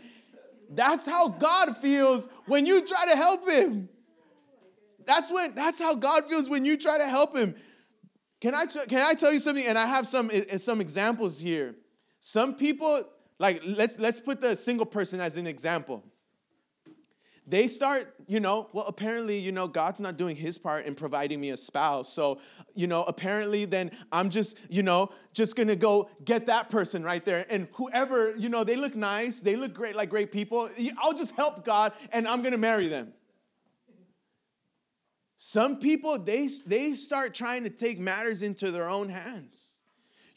That's 0.70 1.06
how 1.06 1.28
god 1.28 1.76
feels 1.78 2.30
when 2.46 2.66
you 2.66 2.86
try 2.86 3.06
to 3.08 3.16
help 3.16 3.48
him. 3.48 3.90
That's 5.06 5.32
when 5.32 5.54
that's 5.54 5.80
how 5.80 5.96
god 5.96 6.26
feels 6.26 6.50
when 6.50 6.64
you 6.64 6.78
try 6.78 6.98
to 6.98 7.08
help 7.08 7.36
him. 7.36 7.56
Can 8.40 8.56
i 8.56 8.66
can 8.66 9.02
i 9.02 9.14
tell 9.14 9.34
you 9.34 9.40
something? 9.40 9.66
And 9.66 9.78
i 9.78 9.86
have 9.86 10.08
some 10.08 10.32
some 10.58 10.80
examples 10.80 11.40
here. 11.40 11.76
Some 12.20 12.56
people 12.56 13.04
like 13.38 13.62
let's 13.66 14.00
let's 14.00 14.22
put 14.22 14.40
the 14.40 14.56
single 14.56 14.86
person 14.86 15.20
as 15.20 15.36
an 15.36 15.46
example 15.46 16.04
they 17.50 17.70
start, 17.70 18.14
you 18.28 18.42
know, 18.42 18.70
well, 18.74 18.86
apparently, 18.88 19.40
you 19.40 19.54
know, 19.54 19.70
God's 19.70 20.02
not 20.02 20.18
doing 20.18 20.36
his 20.36 20.58
part 20.58 20.86
in 20.86 20.96
providing 20.96 21.40
me 21.40 21.52
a 21.52 21.58
spouse. 21.58 22.12
So, 22.12 22.42
you 22.76 22.88
know, 22.88 23.04
apparently 23.04 23.64
then 23.64 23.92
I'm 24.12 24.30
just, 24.30 24.60
you 24.70 24.84
know, 24.84 25.10
just 25.32 25.56
gonna 25.56 25.78
go 25.78 26.10
get 26.26 26.46
that 26.48 26.70
person 26.70 27.04
right 27.04 27.24
there. 27.24 27.46
And 27.50 27.70
whoever, 27.74 28.36
you 28.36 28.50
know, 28.50 28.66
they 28.66 28.76
look 28.76 28.96
nice, 28.96 29.40
they 29.40 29.56
look 29.56 29.74
great, 29.74 29.96
like 29.96 30.10
great 30.10 30.30
people. 30.30 30.70
I'll 31.02 31.14
just 31.14 31.34
help 31.36 31.64
God 31.64 31.94
and 32.12 32.28
I'm 32.28 32.42
gonna 32.42 32.58
marry 32.58 32.90
them. 32.90 33.14
Some 35.38 35.78
people, 35.78 36.20
they, 36.20 36.50
they 36.66 36.94
start 36.94 37.34
trying 37.34 37.64
to 37.64 37.70
take 37.70 37.98
matters 37.98 38.42
into 38.42 38.72
their 38.72 38.90
own 38.90 39.08
hands 39.08 39.77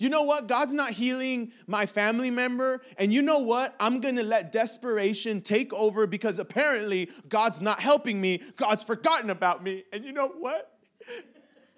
you 0.01 0.09
know 0.09 0.23
what? 0.23 0.49
God's 0.49 0.73
not 0.73 0.93
healing 0.93 1.53
my 1.67 1.85
family 1.85 2.31
member. 2.31 2.81
And 2.97 3.13
you 3.13 3.21
know 3.21 3.41
what? 3.41 3.77
I'm 3.79 4.01
going 4.01 4.17
to 4.17 4.23
let 4.23 4.51
desperation 4.51 5.43
take 5.43 5.75
over 5.75 6.07
because 6.07 6.39
apparently 6.39 7.11
God's 7.29 7.61
not 7.61 7.81
helping 7.81 8.19
me. 8.19 8.41
God's 8.57 8.83
forgotten 8.83 9.29
about 9.29 9.63
me. 9.63 9.85
And 9.93 10.03
you 10.03 10.13
know 10.13 10.29
what? 10.29 10.75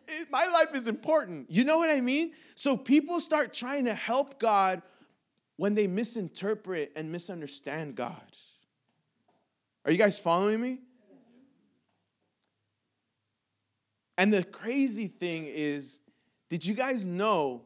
It, 0.09 0.33
my 0.33 0.47
life 0.49 0.75
is 0.75 0.89
important. 0.89 1.49
You 1.49 1.63
know 1.63 1.79
what 1.79 1.89
I 1.89 2.01
mean? 2.01 2.33
So 2.57 2.77
people 2.77 3.21
start 3.21 3.55
trying 3.55 3.85
to 3.85 3.95
help 3.95 4.41
God 4.41 4.83
when 5.57 5.77
they 5.77 5.87
misinterpret 5.87 6.91
and 6.97 7.13
misunderstand 7.13 7.95
God. 7.95 8.21
Are 9.85 9.93
you 9.93 9.97
guys 9.97 10.19
following 10.19 10.61
me? 10.61 10.81
And 14.19 14.33
the 14.33 14.43
crazy 14.43 15.07
thing 15.07 15.47
is, 15.47 16.01
did 16.51 16.67
you 16.67 16.75
guys 16.75 17.07
know 17.07 17.63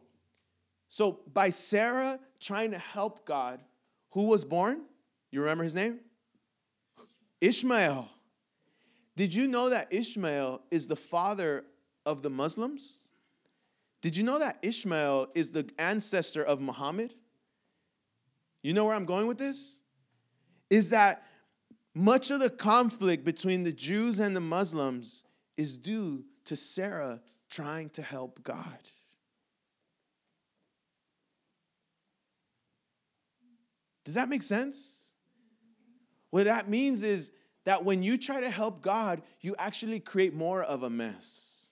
so, 0.96 1.20
by 1.30 1.50
Sarah 1.50 2.18
trying 2.40 2.70
to 2.70 2.78
help 2.78 3.26
God, 3.26 3.60
who 4.12 4.28
was 4.28 4.46
born? 4.46 4.80
You 5.30 5.40
remember 5.40 5.62
his 5.62 5.74
name? 5.74 6.00
Ishmael. 7.38 8.08
Did 9.14 9.34
you 9.34 9.46
know 9.46 9.68
that 9.68 9.92
Ishmael 9.92 10.62
is 10.70 10.88
the 10.88 10.96
father 10.96 11.66
of 12.06 12.22
the 12.22 12.30
Muslims? 12.30 13.10
Did 14.00 14.16
you 14.16 14.22
know 14.22 14.38
that 14.38 14.56
Ishmael 14.62 15.26
is 15.34 15.50
the 15.50 15.68
ancestor 15.78 16.42
of 16.42 16.62
Muhammad? 16.62 17.14
You 18.62 18.72
know 18.72 18.86
where 18.86 18.94
I'm 18.94 19.04
going 19.04 19.26
with 19.26 19.36
this? 19.36 19.82
Is 20.70 20.88
that 20.88 21.24
much 21.94 22.30
of 22.30 22.40
the 22.40 22.48
conflict 22.48 23.22
between 23.22 23.64
the 23.64 23.72
Jews 23.72 24.18
and 24.18 24.34
the 24.34 24.40
Muslims 24.40 25.26
is 25.58 25.76
due 25.76 26.24
to 26.46 26.56
Sarah 26.56 27.20
trying 27.50 27.90
to 27.90 28.00
help 28.00 28.42
God. 28.42 28.78
Does 34.06 34.14
that 34.14 34.28
make 34.28 34.44
sense? 34.44 35.12
What 36.30 36.44
that 36.44 36.68
means 36.68 37.02
is 37.02 37.32
that 37.64 37.84
when 37.84 38.04
you 38.04 38.16
try 38.16 38.40
to 38.40 38.48
help 38.48 38.80
God, 38.80 39.20
you 39.40 39.56
actually 39.58 39.98
create 39.98 40.32
more 40.32 40.62
of 40.62 40.84
a 40.84 40.90
mess. 40.90 41.70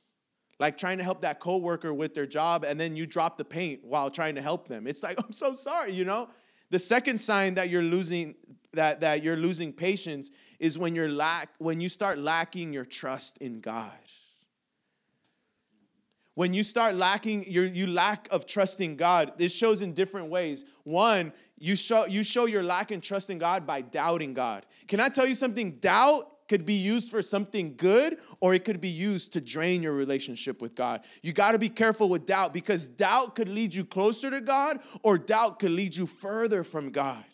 Like 0.59 0.77
trying 0.77 0.99
to 0.99 1.05
help 1.05 1.23
that 1.23 1.39
coworker 1.39 1.95
with 1.95 2.13
their 2.13 2.27
job 2.27 2.65
and 2.65 2.79
then 2.79 2.97
you 2.97 3.07
drop 3.07 3.39
the 3.39 3.45
paint 3.45 3.85
while 3.85 4.11
trying 4.11 4.35
to 4.35 4.43
help 4.43 4.67
them. 4.67 4.89
It's 4.89 5.05
like, 5.05 5.17
I'm 5.25 5.33
so 5.33 5.55
sorry, 5.55 5.93
you 5.93 6.05
know? 6.05 6.29
The 6.71 6.81
second 6.81 7.19
sign 7.19 7.55
that 7.55 7.71
you're 7.71 7.83
losing 7.83 8.35
that, 8.73 9.01
that 9.03 9.23
you're 9.23 9.37
losing 9.37 9.73
patience 9.73 10.33
is 10.59 10.77
when 10.77 10.97
you're 10.97 11.09
lack 11.09 11.51
when 11.59 11.81
you 11.81 11.89
start 11.89 12.19
lacking 12.19 12.73
your 12.73 12.85
trust 12.85 13.39
in 13.39 13.61
God. 13.61 13.93
When 16.35 16.53
you 16.53 16.65
start 16.65 16.97
lacking 16.97 17.51
your 17.51 17.65
you 17.65 17.87
lack 17.87 18.29
of 18.31 18.47
trusting 18.47 18.97
God, 18.97 19.33
this 19.39 19.55
shows 19.55 19.83
in 19.83 19.95
different 19.95 20.29
ways. 20.29 20.65
One, 20.83 21.33
you 21.59 21.77
show, 21.77 22.07
you 22.07 22.25
show 22.25 22.47
your 22.47 22.63
lack 22.63 22.91
in 22.91 23.01
trust 23.01 23.31
in 23.31 23.39
God 23.39 23.67
by 23.67 23.81
doubting 23.81 24.35
God. 24.35 24.67
Can 24.89 25.01
I 25.01 25.09
tell 25.09 25.27
you 25.27 25.35
something? 25.35 25.73
Doubt 25.77 26.31
could 26.49 26.67
be 26.67 26.75
used 26.75 27.11
for 27.11 27.23
something 27.23 27.75
good 27.77 28.19
or 28.41 28.53
it 28.53 28.65
could 28.65 28.81
be 28.81 28.89
used 28.89 29.33
to 29.33 29.41
drain 29.41 29.83
your 29.83 29.95
relationship 29.95 30.61
with 30.61 30.75
God. 30.75 31.03
You 31.23 31.33
got 31.33 31.53
to 31.53 31.59
be 31.59 31.69
careful 31.69 32.09
with 32.09 32.27
doubt 32.27 32.53
because 32.53 32.89
doubt 32.89 33.35
could 33.35 33.49
lead 33.49 33.75
you 33.75 33.85
closer 33.85 34.31
to 34.31 34.41
God 34.41 34.81
or 35.03 35.17
doubt 35.17 35.59
could 35.59 35.71
lead 35.71 35.97
you 35.97 36.07
further 36.07 36.65
from 36.65 36.91
God. 36.91 37.25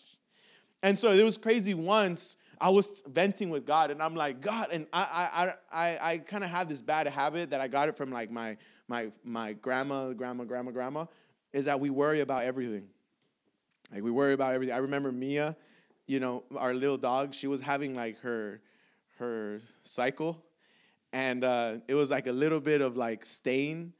And 0.82 0.98
so 0.98 1.10
it 1.10 1.24
was 1.24 1.36
crazy 1.36 1.74
once 1.74 2.36
I 2.60 2.68
was 2.68 3.02
venting 3.06 3.50
with 3.50 3.64
God 3.64 3.90
and 3.90 4.02
I'm 4.02 4.14
like, 4.14 4.40
God, 4.40 4.68
and 4.70 4.86
I 4.92 5.54
I 5.72 5.88
I 5.88 6.12
I 6.12 6.18
kind 6.18 6.44
of 6.44 6.50
have 6.50 6.68
this 6.68 6.82
bad 6.82 7.06
habit 7.06 7.50
that 7.50 7.60
I 7.60 7.68
got 7.68 7.88
it 7.88 7.96
from 7.96 8.10
like 8.10 8.30
my 8.30 8.58
my 8.90 9.06
my 9.22 9.52
grandma, 9.52 10.12
grandma, 10.12 10.44
grandma, 10.44 10.72
grandma, 10.72 11.06
is 11.52 11.64
that 11.66 11.78
we 11.78 11.88
worry 11.90 12.20
about 12.20 12.42
everything. 12.44 12.88
Like 13.92 14.02
we 14.02 14.10
worry 14.10 14.34
about 14.34 14.52
everything. 14.52 14.74
I 14.74 14.78
remember 14.78 15.12
Mia, 15.12 15.56
you 16.06 16.18
know, 16.18 16.42
our 16.56 16.74
little 16.74 16.98
dog. 16.98 17.32
She 17.32 17.46
was 17.46 17.60
having 17.60 17.94
like 17.94 18.18
her 18.18 18.60
her 19.18 19.60
cycle, 19.84 20.44
and 21.12 21.44
uh, 21.44 21.76
it 21.86 21.94
was 21.94 22.10
like 22.10 22.26
a 22.26 22.32
little 22.32 22.60
bit 22.60 22.80
of 22.82 22.96
like 22.96 23.24
stain. 23.24 23.94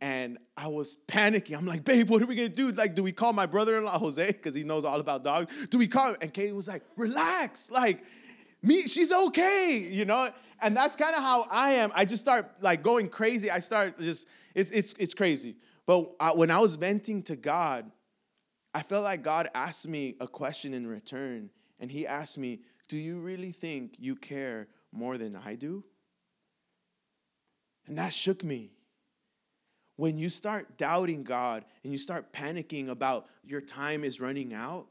And 0.00 0.36
I 0.54 0.68
was 0.68 0.98
panicking. 1.08 1.56
I'm 1.56 1.64
like, 1.64 1.82
babe, 1.82 2.10
what 2.10 2.20
are 2.20 2.26
we 2.26 2.36
gonna 2.36 2.50
do? 2.50 2.70
Like, 2.72 2.94
do 2.94 3.02
we 3.02 3.12
call 3.12 3.32
my 3.32 3.46
brother-in-law 3.46 3.98
Jose 3.98 4.26
because 4.26 4.54
he 4.54 4.62
knows 4.62 4.84
all 4.84 5.00
about 5.00 5.24
dogs? 5.24 5.50
Do 5.70 5.78
we 5.78 5.86
call 5.86 6.10
him? 6.10 6.16
And 6.20 6.34
Kate 6.34 6.54
was 6.54 6.68
like, 6.68 6.82
relax, 6.96 7.70
like, 7.70 8.04
me, 8.60 8.82
she's 8.82 9.10
okay, 9.10 9.88
you 9.90 10.04
know. 10.04 10.30
And 10.64 10.74
that's 10.74 10.96
kind 10.96 11.14
of 11.14 11.22
how 11.22 11.46
I 11.50 11.72
am. 11.72 11.92
I 11.94 12.06
just 12.06 12.22
start 12.22 12.50
like 12.62 12.82
going 12.82 13.10
crazy. 13.10 13.50
I 13.50 13.58
start 13.58 13.98
just 14.00 14.26
it's 14.54 14.70
it's 14.70 14.94
it's 14.98 15.12
crazy. 15.12 15.56
But 15.84 16.10
I, 16.18 16.32
when 16.32 16.50
I 16.50 16.58
was 16.58 16.76
venting 16.76 17.22
to 17.24 17.36
God, 17.36 17.90
I 18.72 18.82
felt 18.82 19.04
like 19.04 19.22
God 19.22 19.50
asked 19.54 19.86
me 19.86 20.16
a 20.20 20.26
question 20.26 20.72
in 20.72 20.86
return, 20.86 21.50
and 21.78 21.90
He 21.90 22.06
asked 22.06 22.38
me, 22.38 22.60
Do 22.88 22.96
you 22.96 23.18
really 23.18 23.52
think 23.52 23.96
you 23.98 24.16
care 24.16 24.68
more 24.90 25.18
than 25.18 25.36
I 25.36 25.54
do? 25.54 25.84
And 27.86 27.98
that 27.98 28.14
shook 28.14 28.42
me. 28.42 28.70
When 29.96 30.16
you 30.16 30.30
start 30.30 30.78
doubting 30.78 31.24
God 31.24 31.66
and 31.84 31.92
you 31.92 31.98
start 31.98 32.32
panicking 32.32 32.88
about 32.88 33.26
your 33.44 33.60
time 33.60 34.02
is 34.02 34.18
running 34.18 34.54
out, 34.54 34.86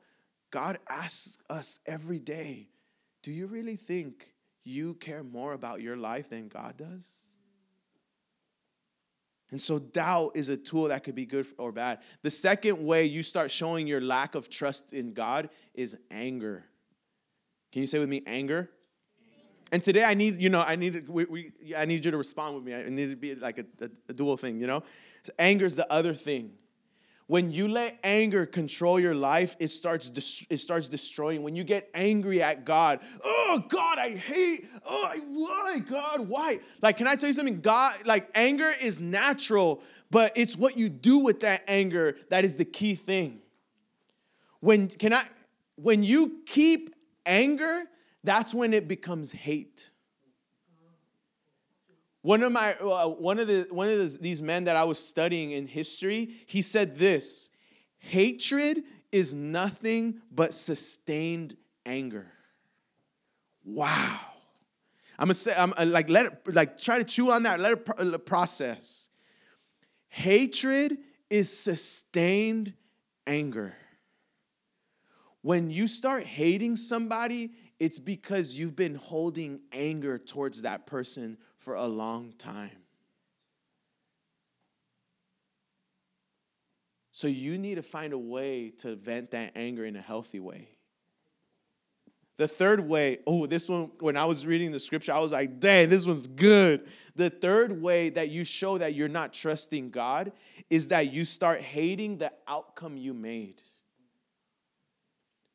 God 0.51 0.77
asks 0.87 1.39
us 1.49 1.79
every 1.87 2.19
day, 2.19 2.69
Do 3.23 3.31
you 3.31 3.47
really 3.47 3.75
think 3.75 4.32
you 4.63 4.95
care 4.95 5.23
more 5.23 5.53
about 5.53 5.81
your 5.81 5.97
life 5.97 6.29
than 6.29 6.47
God 6.47 6.77
does? 6.77 7.19
And 9.51 9.61
so 9.61 9.77
doubt 9.77 10.31
is 10.33 10.49
a 10.49 10.57
tool 10.57 10.87
that 10.87 11.03
could 11.03 11.13
be 11.13 11.27
good 11.27 11.45
or 11.59 11.71
bad. 11.71 11.99
The 12.23 12.31
second 12.31 12.83
way 12.83 13.05
you 13.05 13.21
start 13.21 13.51
showing 13.51 13.85
your 13.85 14.01
lack 14.01 14.33
of 14.33 14.49
trust 14.49 14.93
in 14.93 15.13
God 15.13 15.49
is 15.75 15.95
anger. 16.09 16.65
Can 17.71 17.81
you 17.81 17.87
say 17.87 17.99
with 17.99 18.09
me 18.09 18.23
anger? 18.25 18.71
And 19.71 19.83
today 19.83 20.03
I 20.03 20.13
need, 20.13 20.41
you 20.41 20.49
know, 20.49 20.61
I 20.61 20.75
need, 20.75 21.07
we, 21.07 21.25
we, 21.25 21.51
I 21.75 21.85
need 21.85 22.03
you 22.05 22.11
to 22.11 22.17
respond 22.17 22.55
with 22.55 22.63
me. 22.63 22.73
I 22.73 22.89
need 22.89 23.11
to 23.11 23.15
be 23.15 23.35
like 23.35 23.59
a, 23.59 23.65
a, 23.81 23.89
a 24.09 24.13
dual 24.13 24.37
thing, 24.37 24.59
you 24.59 24.67
know? 24.67 24.83
So 25.23 25.31
anger 25.37 25.65
is 25.65 25.75
the 25.75 25.91
other 25.91 26.13
thing. 26.13 26.53
When 27.27 27.51
you 27.51 27.67
let 27.67 27.97
anger 28.03 28.45
control 28.45 28.99
your 28.99 29.15
life, 29.15 29.55
it 29.59 29.69
starts 29.69 30.45
it 30.49 30.57
starts 30.57 30.89
destroying. 30.89 31.41
When 31.41 31.55
you 31.55 31.63
get 31.63 31.89
angry 31.93 32.43
at 32.43 32.65
God, 32.65 32.99
oh 33.23 33.63
God, 33.69 33.97
I 33.97 34.09
hate, 34.11 34.67
oh 34.85 35.03
I 35.05 35.17
why 35.19 35.79
God, 35.79 36.27
why? 36.27 36.59
Like, 36.81 36.97
can 36.97 37.07
I 37.07 37.15
tell 37.15 37.29
you 37.29 37.33
something? 37.33 37.61
God, 37.61 37.93
like 38.05 38.27
anger 38.35 38.71
is 38.81 38.99
natural, 38.99 39.81
but 40.11 40.33
it's 40.35 40.57
what 40.57 40.77
you 40.77 40.89
do 40.89 41.17
with 41.17 41.41
that 41.41 41.63
anger 41.67 42.17
that 42.29 42.43
is 42.43 42.57
the 42.57 42.65
key 42.65 42.95
thing. 42.95 43.39
When 44.59 44.89
can 44.89 45.13
I 45.13 45.23
when 45.75 46.03
you 46.03 46.41
keep 46.45 46.93
anger, 47.25 47.83
that's 48.23 48.53
when 48.53 48.73
it 48.73 48.87
becomes 48.87 49.31
hate. 49.31 49.91
One 52.23 52.41
of 52.41 52.53
my 52.53 52.73
uh, 52.75 53.09
one 53.09 53.37
of 53.37 53.47
the 53.47 53.67
one 53.69 53.89
of 53.89 53.97
the, 53.97 54.17
these 54.19 54.41
men 54.41 54.63
that 54.63 54.77
I 54.77 54.85
was 54.85 54.97
studying 54.97 55.51
in 55.51 55.67
history, 55.67 56.31
he 56.45 56.61
said 56.61 56.97
this: 56.97 57.49
hatred 57.99 58.83
is 59.11 59.33
nothing 59.35 60.21
but 60.31 60.53
sustained 60.53 61.57
anger. 61.85 62.31
Wow. 63.65 64.19
I'm 65.19 65.27
gonna 65.27 65.33
say, 65.33 65.53
I'm 65.55 65.73
uh, 65.77 65.85
like 65.85 66.09
let 66.09 66.25
it, 66.27 66.55
like 66.55 66.79
try 66.79 66.97
to 66.97 67.03
chew 67.03 67.29
on 67.29 67.43
that, 67.43 67.59
let 67.59 67.73
it 67.73 68.25
process. 68.25 69.09
Hatred 70.07 70.97
is 71.29 71.55
sustained 71.55 72.73
anger. 73.27 73.75
When 75.41 75.69
you 75.69 75.87
start 75.87 76.23
hating 76.23 76.77
somebody, 76.77 77.51
it's 77.79 77.99
because 77.99 78.57
you've 78.57 78.77
been 78.77 78.95
holding 78.95 79.59
anger 79.73 80.17
towards 80.17 80.61
that 80.61 80.85
person 80.85 81.37
for 81.63 81.75
a 81.75 81.87
long 81.87 82.33
time. 82.37 82.71
So 87.11 87.27
you 87.27 87.57
need 87.57 87.75
to 87.75 87.83
find 87.83 88.11
a 88.11 88.17
way 88.17 88.71
to 88.79 88.95
vent 88.95 89.31
that 89.31 89.53
anger 89.55 89.85
in 89.85 89.95
a 89.95 90.01
healthy 90.01 90.39
way. 90.39 90.67
The 92.37 92.47
third 92.47 92.87
way, 92.87 93.19
oh, 93.25 93.45
this 93.45 93.69
one, 93.69 93.91
when 93.99 94.17
I 94.17 94.25
was 94.25 94.45
reading 94.45 94.71
the 94.71 94.79
scripture, 94.79 95.13
I 95.13 95.19
was 95.19 95.31
like, 95.31 95.59
dang, 95.59 95.89
this 95.89 96.05
one's 96.05 96.27
good. 96.27 96.89
The 97.15 97.29
third 97.29 97.81
way 97.81 98.09
that 98.09 98.29
you 98.29 98.43
show 98.43 98.79
that 98.79 98.95
you're 98.95 99.07
not 99.07 99.31
trusting 99.31 99.91
God 99.91 100.33
is 100.69 100.89
that 100.89 101.13
you 101.13 101.23
start 101.23 101.61
hating 101.61 102.17
the 102.17 102.31
outcome 102.47 102.97
you 102.97 103.13
made. 103.13 103.61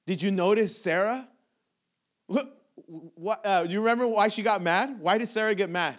Did 0.06 0.22
you 0.22 0.30
notice 0.30 0.80
Sarah? 0.80 1.28
What, 2.88 3.44
uh, 3.44 3.64
do 3.64 3.72
you 3.72 3.80
remember 3.80 4.06
why 4.06 4.28
she 4.28 4.42
got 4.42 4.62
mad? 4.62 4.98
Why 4.98 5.18
did 5.18 5.26
Sarah 5.26 5.54
get 5.54 5.68
mad? 5.68 5.96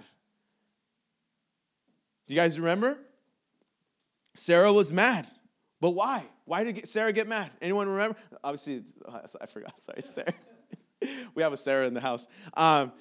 Do 2.28 2.34
you 2.34 2.40
guys 2.40 2.60
remember? 2.60 2.98
Sarah 4.34 4.74
was 4.74 4.92
mad. 4.92 5.28
But 5.80 5.92
why? 5.92 6.26
Why 6.46 6.64
did 6.64 6.88
Sarah 6.88 7.14
get 7.14 7.28
mad? 7.28 7.52
Anyone 7.62 7.88
remember? 7.88 8.18
Obviously, 8.44 8.84
I 9.40 9.46
forgot. 9.46 9.80
Sorry, 9.82 10.02
Sarah. 10.02 10.34
we 11.36 11.44
have 11.44 11.54
a 11.54 11.58
Sarah 11.58 11.86
in 11.86 11.94
the 11.94 12.02
house. 12.02 12.28
Um, 12.56 12.92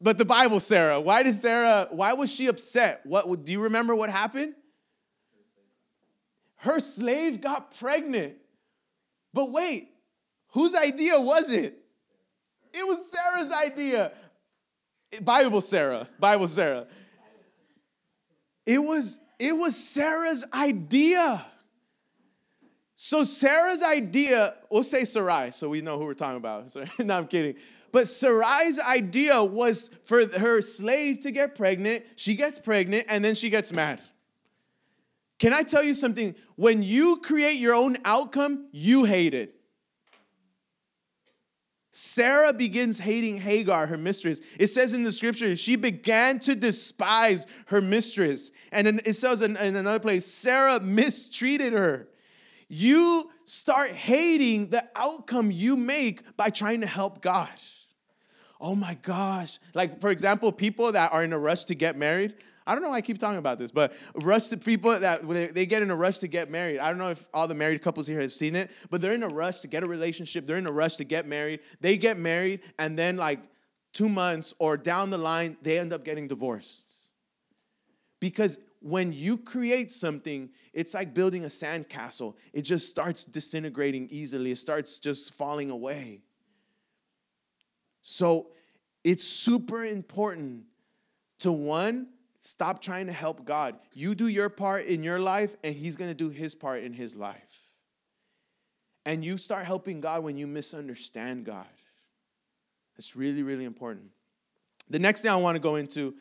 but 0.00 0.16
the 0.16 0.24
Bible, 0.24 0.58
Sarah. 0.58 1.00
Why 1.00 1.22
did 1.22 1.34
Sarah? 1.34 1.88
Why 1.90 2.14
was 2.14 2.32
she 2.32 2.46
upset? 2.46 3.02
What 3.04 3.44
do 3.44 3.52
you 3.52 3.60
remember? 3.60 3.94
What 3.94 4.08
happened? 4.08 4.54
Her 6.56 6.80
slave 6.80 7.40
got 7.40 7.76
pregnant. 7.78 8.36
But 9.32 9.50
wait, 9.50 9.90
whose 10.48 10.74
idea 10.74 11.20
was 11.20 11.50
it? 11.50 11.79
It 12.72 12.86
was 12.86 13.10
Sarah's 13.10 13.52
idea. 13.52 14.12
Bible 15.22 15.60
Sarah. 15.60 16.08
Bible 16.18 16.46
Sarah. 16.46 16.86
It 18.66 18.78
was 18.78 19.18
it 19.38 19.56
was 19.56 19.76
Sarah's 19.76 20.44
idea. 20.52 21.44
So 22.94 23.24
Sarah's 23.24 23.82
idea, 23.82 24.56
we'll 24.70 24.82
say 24.82 25.06
Sarai, 25.06 25.52
so 25.52 25.70
we 25.70 25.80
know 25.80 25.98
who 25.98 26.04
we're 26.04 26.12
talking 26.12 26.36
about. 26.36 26.70
no, 26.98 27.16
I'm 27.16 27.26
kidding. 27.26 27.54
But 27.92 28.08
Sarai's 28.08 28.78
idea 28.78 29.42
was 29.42 29.90
for 30.04 30.26
her 30.38 30.60
slave 30.60 31.20
to 31.20 31.30
get 31.30 31.54
pregnant. 31.54 32.04
She 32.16 32.34
gets 32.34 32.58
pregnant 32.58 33.06
and 33.08 33.24
then 33.24 33.34
she 33.34 33.48
gets 33.48 33.72
mad. 33.72 34.00
Can 35.38 35.54
I 35.54 35.62
tell 35.62 35.82
you 35.82 35.94
something? 35.94 36.34
When 36.56 36.82
you 36.82 37.16
create 37.16 37.58
your 37.58 37.74
own 37.74 37.96
outcome, 38.04 38.68
you 38.70 39.04
hate 39.04 39.32
it. 39.32 39.59
Sarah 41.92 42.52
begins 42.52 43.00
hating 43.00 43.38
Hagar, 43.38 43.86
her 43.88 43.98
mistress. 43.98 44.40
It 44.58 44.68
says 44.68 44.94
in 44.94 45.02
the 45.02 45.10
scripture, 45.10 45.56
she 45.56 45.74
began 45.74 46.38
to 46.40 46.54
despise 46.54 47.46
her 47.66 47.80
mistress. 47.80 48.52
And 48.70 49.00
it 49.04 49.14
says 49.14 49.42
in, 49.42 49.56
in 49.56 49.74
another 49.74 49.98
place, 49.98 50.24
Sarah 50.24 50.78
mistreated 50.78 51.72
her. 51.72 52.08
You 52.68 53.30
start 53.44 53.90
hating 53.90 54.68
the 54.68 54.88
outcome 54.94 55.50
you 55.50 55.76
make 55.76 56.36
by 56.36 56.50
trying 56.50 56.82
to 56.82 56.86
help 56.86 57.20
God. 57.20 57.48
Oh 58.60 58.76
my 58.76 58.94
gosh. 59.02 59.58
Like, 59.74 60.00
for 60.00 60.10
example, 60.10 60.52
people 60.52 60.92
that 60.92 61.12
are 61.12 61.24
in 61.24 61.32
a 61.32 61.38
rush 61.38 61.64
to 61.64 61.74
get 61.74 61.96
married, 61.96 62.34
I 62.70 62.74
don't 62.74 62.84
know 62.84 62.90
why 62.90 62.98
I 62.98 63.00
keep 63.00 63.18
talking 63.18 63.38
about 63.38 63.58
this, 63.58 63.72
but 63.72 63.94
rush 64.22 64.46
to 64.46 64.56
people 64.56 64.96
that 64.96 65.28
they, 65.28 65.48
they 65.48 65.66
get 65.66 65.82
in 65.82 65.90
a 65.90 65.96
rush 65.96 66.18
to 66.18 66.28
get 66.28 66.52
married. 66.52 66.78
I 66.78 66.90
don't 66.90 66.98
know 66.98 67.10
if 67.10 67.28
all 67.34 67.48
the 67.48 67.54
married 67.54 67.82
couples 67.82 68.06
here 68.06 68.20
have 68.20 68.32
seen 68.32 68.54
it, 68.54 68.70
but 68.90 69.00
they're 69.00 69.12
in 69.12 69.24
a 69.24 69.28
rush 69.28 69.58
to 69.62 69.66
get 69.66 69.82
a 69.82 69.88
relationship. 69.88 70.46
They're 70.46 70.56
in 70.56 70.68
a 70.68 70.72
rush 70.72 70.94
to 70.98 71.04
get 71.04 71.26
married. 71.26 71.58
They 71.80 71.96
get 71.96 72.16
married, 72.16 72.60
and 72.78 72.96
then 72.96 73.16
like 73.16 73.40
two 73.92 74.08
months 74.08 74.54
or 74.60 74.76
down 74.76 75.10
the 75.10 75.18
line, 75.18 75.56
they 75.62 75.80
end 75.80 75.92
up 75.92 76.04
getting 76.04 76.28
divorced. 76.28 77.10
Because 78.20 78.60
when 78.80 79.12
you 79.12 79.36
create 79.36 79.90
something, 79.90 80.50
it's 80.72 80.94
like 80.94 81.12
building 81.12 81.44
a 81.44 81.48
sandcastle. 81.48 82.34
It 82.52 82.62
just 82.62 82.88
starts 82.88 83.24
disintegrating 83.24 84.06
easily. 84.12 84.52
It 84.52 84.58
starts 84.58 85.00
just 85.00 85.34
falling 85.34 85.70
away. 85.70 86.22
So 88.02 88.52
it's 89.02 89.24
super 89.24 89.84
important 89.84 90.66
to 91.40 91.50
one, 91.50 92.06
Stop 92.40 92.80
trying 92.80 93.06
to 93.06 93.12
help 93.12 93.44
God. 93.44 93.76
You 93.92 94.14
do 94.14 94.26
your 94.26 94.48
part 94.48 94.86
in 94.86 95.02
your 95.02 95.18
life, 95.18 95.54
and 95.62 95.74
He's 95.74 95.96
going 95.96 96.10
to 96.10 96.14
do 96.14 96.30
His 96.30 96.54
part 96.54 96.82
in 96.82 96.94
His 96.94 97.14
life. 97.14 97.70
And 99.04 99.24
you 99.24 99.36
start 99.36 99.66
helping 99.66 100.00
God 100.00 100.24
when 100.24 100.36
you 100.36 100.46
misunderstand 100.46 101.44
God. 101.44 101.66
It's 102.96 103.14
really, 103.14 103.42
really 103.42 103.64
important. 103.64 104.10
The 104.88 104.98
next 104.98 105.22
thing 105.22 105.30
I 105.30 105.36
want 105.36 105.56
to 105.56 105.60
go 105.60 105.76
into, 105.76 106.14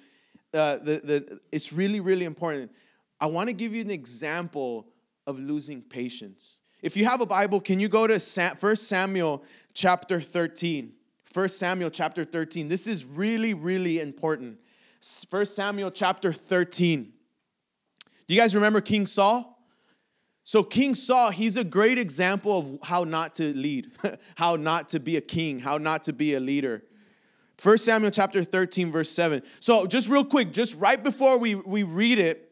uh, 0.54 0.78
the, 0.78 1.02
the, 1.04 1.40
it's 1.52 1.74
really, 1.74 2.00
really 2.00 2.26
important. 2.26 2.72
I 3.20 3.26
want 3.28 3.48
to 3.48 3.54
give 3.54 3.74
you 3.74 3.82
an 3.82 3.92
example 3.92 4.88
of 5.26 5.40
losing 5.40 5.82
patience. 5.82 6.62
If 6.82 6.96
you 6.96 7.06
have 7.06 7.22
a 7.22 7.26
Bible, 7.26 7.60
can 7.60 7.80
you 7.80 7.90
go 7.90 8.08
to 8.08 8.20
Sam, 8.20 8.56
1 8.58 8.76
Samuel 8.78 9.44
chapter 9.74 10.22
13? 10.22 10.94
1 11.34 11.50
Samuel 11.50 11.90
chapter 11.90 12.26
13. 12.26 12.68
This 12.68 12.88
is 12.88 13.06
really, 13.06 13.54
really 13.54 14.00
important. 14.00 14.58
1 15.02 15.46
Samuel 15.46 15.92
chapter 15.92 16.34
13. 16.34 17.14
Do 18.28 18.36
you 18.36 18.40
guys 18.40 18.54
remember 18.54 18.82
King 18.82 19.06
Saul? 19.06 19.58
So, 20.44 20.62
King 20.62 20.94
Saul, 20.94 21.30
he's 21.30 21.56
a 21.56 21.64
great 21.64 21.98
example 21.98 22.58
of 22.58 22.80
how 22.84 23.06
not 23.06 23.36
to 23.36 23.54
lead, 23.54 23.92
how 24.36 24.58
not 24.58 24.90
to 24.90 25.00
be 25.00 25.16
a 25.16 25.22
king, 25.22 25.60
how 25.60 25.78
not 25.78 26.04
to 26.04 26.14
be 26.14 26.34
a 26.34 26.40
leader. 26.40 26.84
1 27.62 27.78
Samuel 27.78 28.12
chapter 28.12 28.44
13, 28.44 28.92
verse 28.92 29.10
7. 29.10 29.42
So, 29.62 29.86
just 29.86 30.10
real 30.10 30.26
quick, 30.26 30.52
just 30.52 30.76
right 30.76 31.02
before 31.02 31.38
we, 31.38 31.56
we 31.56 31.84
read 31.84 32.20
it, 32.20 32.52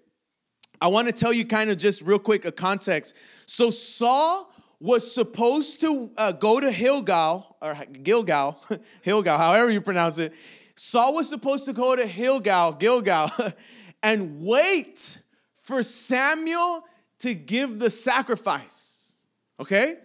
I 0.79 0.87
want 0.87 1.07
to 1.07 1.13
tell 1.13 1.33
you 1.33 1.45
kind 1.45 1.69
of 1.69 1.77
just 1.77 2.01
real 2.01 2.19
quick 2.19 2.45
a 2.45 2.51
context. 2.51 3.13
So, 3.45 3.71
Saul 3.71 4.53
was 4.79 5.11
supposed 5.11 5.81
to 5.81 6.11
uh, 6.17 6.31
go 6.33 6.59
to 6.59 6.71
Gilgal, 6.71 7.57
or 7.61 7.75
Gilgal, 8.03 8.63
Gilgal, 9.03 9.37
however 9.37 9.69
you 9.69 9.81
pronounce 9.81 10.17
it. 10.19 10.33
Saul 10.77 11.15
was 11.15 11.27
supposed 11.27 11.65
to 11.65 11.73
go 11.73 11.95
to 11.95 12.07
Gilgal, 12.07 12.73
Gilgal, 12.73 13.31
and 14.03 14.39
wait 14.41 15.19
for 15.55 15.81
Samuel 15.81 16.85
to 17.19 17.33
give 17.33 17.79
the 17.79 17.89
sacrifice. 17.89 19.13
Okay? 19.59 19.97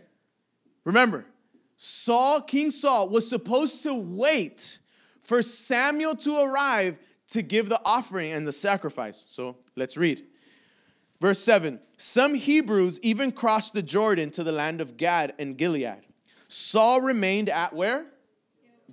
Remember, 0.84 1.26
Saul, 1.76 2.40
King 2.40 2.70
Saul, 2.70 3.10
was 3.10 3.28
supposed 3.28 3.82
to 3.82 3.94
wait 3.94 4.78
for 5.22 5.42
Samuel 5.42 6.16
to 6.16 6.40
arrive 6.40 6.96
to 7.28 7.42
give 7.42 7.68
the 7.68 7.80
offering 7.84 8.32
and 8.32 8.46
the 8.46 8.52
sacrifice. 8.52 9.26
So 9.28 9.56
let's 9.76 9.96
read. 9.96 10.24
Verse 11.20 11.38
7 11.38 11.80
Some 11.98 12.34
Hebrews 12.34 12.98
even 13.02 13.30
crossed 13.30 13.74
the 13.74 13.82
Jordan 13.82 14.30
to 14.32 14.42
the 14.42 14.52
land 14.52 14.80
of 14.80 14.96
Gad 14.96 15.34
and 15.38 15.56
Gilead. 15.56 16.00
Saul 16.48 17.00
remained 17.00 17.48
at 17.50 17.74
where? 17.74 18.06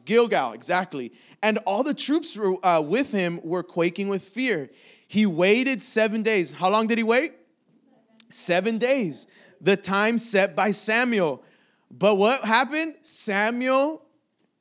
Gilgal, 0.10 0.54
exactly. 0.54 1.12
And 1.44 1.60
all 1.68 1.84
the 1.84 1.94
troops 1.94 2.36
were, 2.36 2.66
uh, 2.66 2.82
with 2.82 3.12
him 3.12 3.40
were 3.44 3.62
quaking 3.62 4.10
with 4.10 4.24
fear. 4.24 4.72
He 5.08 5.28
waited 5.28 5.84
seven 5.84 6.24
days. 6.24 6.52
How 6.52 6.72
long 6.72 6.88
did 6.88 6.98
he 6.98 7.04
wait? 7.04 7.34
Seven 8.32 8.80
days. 8.80 9.28
The 9.62 9.78
time 9.78 10.18
set 10.18 10.56
by 10.56 10.72
Samuel. 10.72 11.44
But 11.92 12.16
what 12.16 12.42
happened? 12.42 12.96
Samuel 13.04 14.02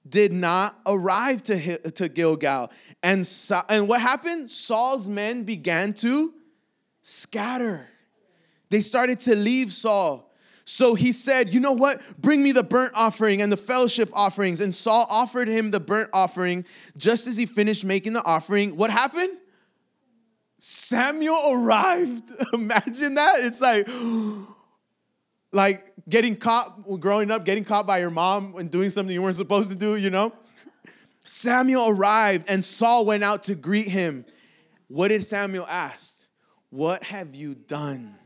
did 0.07 0.35
not 0.35 0.79
arrive 0.85 1.43
to, 1.45 1.79
to 1.93 2.11
Gilgal. 2.11 2.71
And, 3.03 3.27
and 3.71 3.89
what 3.89 4.03
happened? 4.03 4.51
Saul's 4.51 5.09
men 5.09 5.45
began 5.45 5.95
to 5.95 6.35
scatter. 7.01 7.89
They 8.69 8.83
started 8.83 9.19
to 9.21 9.35
leave 9.35 9.73
Saul. 9.73 10.28
So 10.69 10.95
he 10.95 11.13
said, 11.13 11.55
You 11.55 11.61
know 11.61 11.73
what? 11.73 12.03
Bring 12.21 12.43
me 12.43 12.53
the 12.53 12.63
burnt 12.63 12.93
offering 12.95 13.41
and 13.41 13.51
the 13.51 13.57
fellowship 13.57 14.11
offerings. 14.13 14.61
And 14.61 14.75
Saul 14.75 15.07
offered 15.09 15.49
him 15.49 15.71
the 15.71 15.81
burnt 15.81 16.11
offering. 16.13 16.67
Just 16.95 17.27
as 17.27 17.39
he 17.39 17.47
finished 17.47 17.87
making 17.87 18.13
the 18.13 18.23
offering, 18.23 18.77
what 18.77 18.91
happened? 18.91 19.39
Samuel 20.59 21.53
arrived. 21.53 22.33
Imagine 22.53 23.15
that. 23.15 23.41
It's 23.41 23.63
like, 23.63 23.89
like 25.53 25.91
getting 26.07 26.37
caught 26.37 27.01
growing 27.01 27.31
up, 27.31 27.47
getting 27.47 27.65
caught 27.65 27.87
by 27.87 27.99
your 28.01 28.11
mom 28.11 28.55
and 28.59 28.71
doing 28.71 28.91
something 28.91 29.15
you 29.15 29.23
weren't 29.23 29.37
supposed 29.37 29.71
to 29.71 29.77
do, 29.77 29.97
you 29.97 30.11
know? 30.11 30.35
Samuel 31.25 31.89
arrived 31.89 32.45
and 32.47 32.63
Saul 32.63 33.07
went 33.07 33.25
out 33.25 33.45
to 33.45 33.55
greet 33.55 33.89
him. 33.89 34.27
What 34.89 35.09
did 35.09 35.25
Samuel 35.25 35.67
ask? 35.67 36.29
What 36.69 37.05
have 37.05 37.35
you 37.35 37.55
done? 37.55 38.17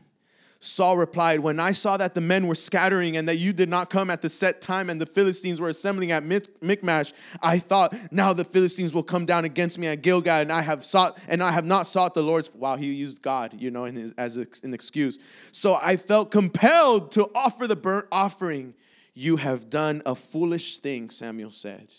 Saul 0.65 0.97
replied, 0.97 1.41
When 1.41 1.59
I 1.59 1.73
saw 1.73 1.97
that 1.97 2.13
the 2.13 2.21
men 2.21 2.47
were 2.47 2.55
scattering 2.55 3.17
and 3.17 3.27
that 3.27 3.37
you 3.37 3.51
did 3.51 3.67
not 3.67 3.89
come 3.89 4.09
at 4.09 4.21
the 4.21 4.29
set 4.29 4.61
time 4.61 4.89
and 4.89 4.99
the 4.99 5.05
Philistines 5.05 5.59
were 5.59 5.67
assembling 5.67 6.11
at 6.11 6.23
Michmash, 6.23 7.11
I 7.41 7.59
thought, 7.59 7.93
now 8.11 8.31
the 8.31 8.45
Philistines 8.45 8.93
will 8.93 9.03
come 9.03 9.25
down 9.25 9.43
against 9.43 9.77
me 9.77 9.87
at 9.87 10.01
Gilgal, 10.01 10.41
and 10.41 10.51
I 10.51 10.61
have 10.61 10.85
sought 10.85 11.17
and 11.27 11.43
I 11.43 11.51
have 11.51 11.65
not 11.65 11.85
sought 11.85 12.13
the 12.13 12.23
Lord's. 12.23 12.53
Wow, 12.53 12.77
he 12.77 12.93
used 12.93 13.21
God, 13.21 13.53
you 13.59 13.71
know, 13.71 13.83
his, 13.83 14.13
as 14.13 14.37
an 14.37 14.73
excuse. 14.73 15.19
So 15.51 15.77
I 15.81 15.97
felt 15.97 16.31
compelled 16.31 17.11
to 17.11 17.29
offer 17.35 17.67
the 17.67 17.75
burnt 17.75 18.07
offering. 18.11 18.73
You 19.13 19.35
have 19.35 19.69
done 19.69 20.01
a 20.05 20.15
foolish 20.15 20.79
thing, 20.79 21.09
Samuel 21.09 21.51
said. 21.51 21.93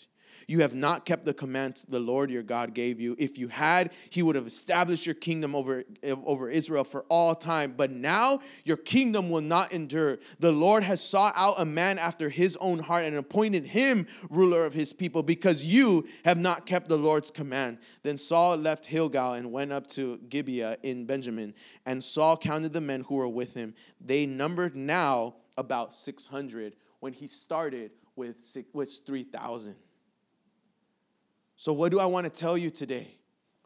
You 0.47 0.61
have 0.61 0.75
not 0.75 1.05
kept 1.05 1.25
the 1.25 1.33
commands 1.33 1.83
the 1.83 1.99
Lord 1.99 2.29
your 2.29 2.43
God 2.43 2.73
gave 2.73 2.99
you. 2.99 3.15
If 3.17 3.37
you 3.37 3.47
had, 3.47 3.91
he 4.09 4.23
would 4.23 4.35
have 4.35 4.47
established 4.47 5.05
your 5.05 5.15
kingdom 5.15 5.55
over, 5.55 5.83
over 6.03 6.49
Israel 6.49 6.83
for 6.83 7.05
all 7.09 7.35
time. 7.35 7.73
But 7.77 7.91
now 7.91 8.41
your 8.63 8.77
kingdom 8.77 9.29
will 9.29 9.41
not 9.41 9.71
endure. 9.71 10.19
The 10.39 10.51
Lord 10.51 10.83
has 10.83 11.01
sought 11.01 11.33
out 11.35 11.55
a 11.57 11.65
man 11.65 11.97
after 11.97 12.29
his 12.29 12.57
own 12.57 12.79
heart 12.79 13.05
and 13.05 13.15
appointed 13.15 13.65
him 13.65 14.07
ruler 14.29 14.65
of 14.65 14.73
his 14.73 14.93
people 14.93 15.23
because 15.23 15.65
you 15.65 16.07
have 16.23 16.37
not 16.37 16.65
kept 16.65 16.89
the 16.89 16.97
Lord's 16.97 17.31
command. 17.31 17.77
Then 18.03 18.17
Saul 18.17 18.57
left 18.57 18.87
Gilgal 18.89 19.33
and 19.33 19.51
went 19.51 19.71
up 19.71 19.87
to 19.87 20.17
Gibeah 20.29 20.77
in 20.83 21.05
Benjamin. 21.05 21.53
And 21.85 22.03
Saul 22.03 22.37
counted 22.37 22.73
the 22.73 22.81
men 22.81 23.01
who 23.01 23.15
were 23.15 23.27
with 23.27 23.53
him. 23.53 23.73
They 23.99 24.25
numbered 24.25 24.75
now 24.75 25.35
about 25.57 25.93
600 25.93 26.75
when 26.99 27.13
he 27.13 27.27
started 27.27 27.91
with, 28.15 28.57
with 28.73 29.01
3,000. 29.05 29.75
So, 31.55 31.73
what 31.73 31.91
do 31.91 31.99
I 31.99 32.05
want 32.05 32.25
to 32.25 32.29
tell 32.29 32.57
you 32.57 32.69
today? 32.69 33.17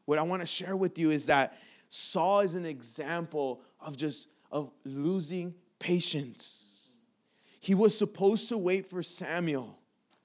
What 0.06 0.17
I 0.17 0.23
want 0.23 0.41
to 0.41 0.45
share 0.45 0.75
with 0.75 0.97
you 0.97 1.12
is 1.12 1.28
that 1.28 1.58
Saul 1.89 2.41
is 2.41 2.56
an 2.56 2.65
example 2.65 3.62
of 3.80 3.97
just 3.97 4.28
of 4.52 4.71
losing 4.84 5.54
patience. 5.80 6.93
He 7.60 7.75
was 7.75 7.97
supposed 7.97 8.49
to 8.49 8.58
wait 8.58 8.86
for 8.86 9.04
Samuel, 9.04 9.78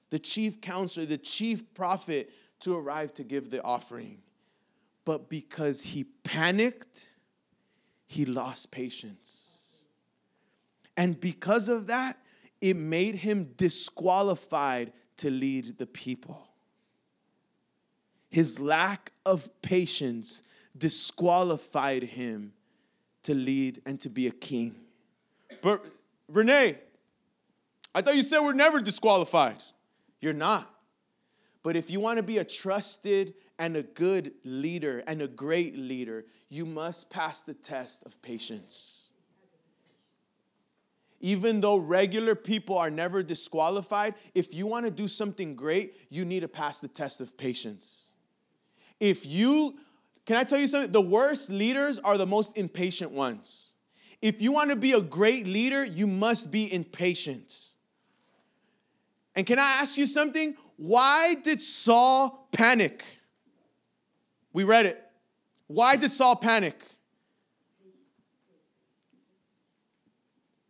the 0.09 0.19
chief 0.19 0.61
counselor, 0.61 1.05
the 1.05 1.17
chief 1.17 1.73
prophet, 1.73 2.31
to 2.61 2.75
arrive 2.75 3.13
to 3.15 3.23
give 3.23 3.49
the 3.49 3.61
offering. 3.63 4.19
But 5.03 5.29
because 5.29 5.81
he 5.81 6.05
panicked, 6.23 7.15
he 8.05 8.25
lost 8.25 8.71
patience. 8.71 9.83
And 10.97 11.19
because 11.19 11.69
of 11.69 11.87
that, 11.87 12.17
it 12.61 12.75
made 12.75 13.15
him 13.15 13.51
disqualified 13.57 14.93
to 15.17 15.29
lead 15.29 15.77
the 15.77 15.85
people. 15.85 16.47
His 18.35 18.59
lack 18.59 19.13
of 19.25 19.47
patience 19.61 20.43
disqualified 20.77 22.03
him 22.03 22.51
to 23.23 23.33
lead 23.33 23.81
and 23.85 23.97
to 24.01 24.09
be 24.09 24.27
a 24.27 24.31
king. 24.31 24.75
But 25.61 25.85
Renee, 26.27 26.77
I 27.93 28.01
thought 28.01 28.17
you 28.17 28.23
said 28.23 28.41
we're 28.41 28.51
never 28.51 28.81
disqualified. 28.81 29.63
You're 30.19 30.33
not. 30.33 30.69
But 31.63 31.77
if 31.77 31.89
you 31.89 32.01
want 32.01 32.17
to 32.17 32.23
be 32.23 32.39
a 32.39 32.43
trusted 32.43 33.35
and 33.57 33.77
a 33.77 33.83
good 33.83 34.33
leader 34.43 35.01
and 35.07 35.21
a 35.21 35.29
great 35.29 35.77
leader, 35.77 36.25
you 36.49 36.65
must 36.65 37.09
pass 37.09 37.41
the 37.41 37.53
test 37.53 38.05
of 38.05 38.21
patience. 38.21 39.11
Even 41.21 41.61
though 41.61 41.77
regular 41.77 42.35
people 42.35 42.77
are 42.77 42.91
never 42.91 43.23
disqualified, 43.23 44.13
if 44.33 44.53
you 44.53 44.67
want 44.67 44.83
to 44.83 44.91
do 44.91 45.07
something 45.07 45.55
great, 45.55 45.95
you 46.09 46.25
need 46.25 46.41
to 46.41 46.49
pass 46.49 46.81
the 46.81 46.89
test 46.89 47.21
of 47.21 47.37
patience. 47.37 48.04
If 48.99 49.25
you, 49.25 49.77
can 50.25 50.37
I 50.37 50.43
tell 50.43 50.59
you 50.59 50.67
something? 50.67 50.91
The 50.91 51.01
worst 51.01 51.49
leaders 51.49 51.99
are 51.99 52.17
the 52.17 52.25
most 52.25 52.57
impatient 52.57 53.11
ones. 53.11 53.73
If 54.21 54.41
you 54.41 54.51
want 54.51 54.69
to 54.71 54.75
be 54.75 54.93
a 54.93 55.01
great 55.01 55.45
leader, 55.45 55.83
you 55.83 56.07
must 56.07 56.51
be 56.51 56.71
impatient. 56.71 57.73
And 59.35 59.45
can 59.45 59.59
I 59.59 59.79
ask 59.81 59.97
you 59.97 60.05
something? 60.05 60.55
Why 60.77 61.35
did 61.35 61.61
Saul 61.61 62.47
panic? 62.51 63.03
We 64.53 64.63
read 64.63 64.85
it. 64.85 65.01
Why 65.67 65.95
did 65.95 66.09
Saul 66.09 66.35
panic? 66.35 66.83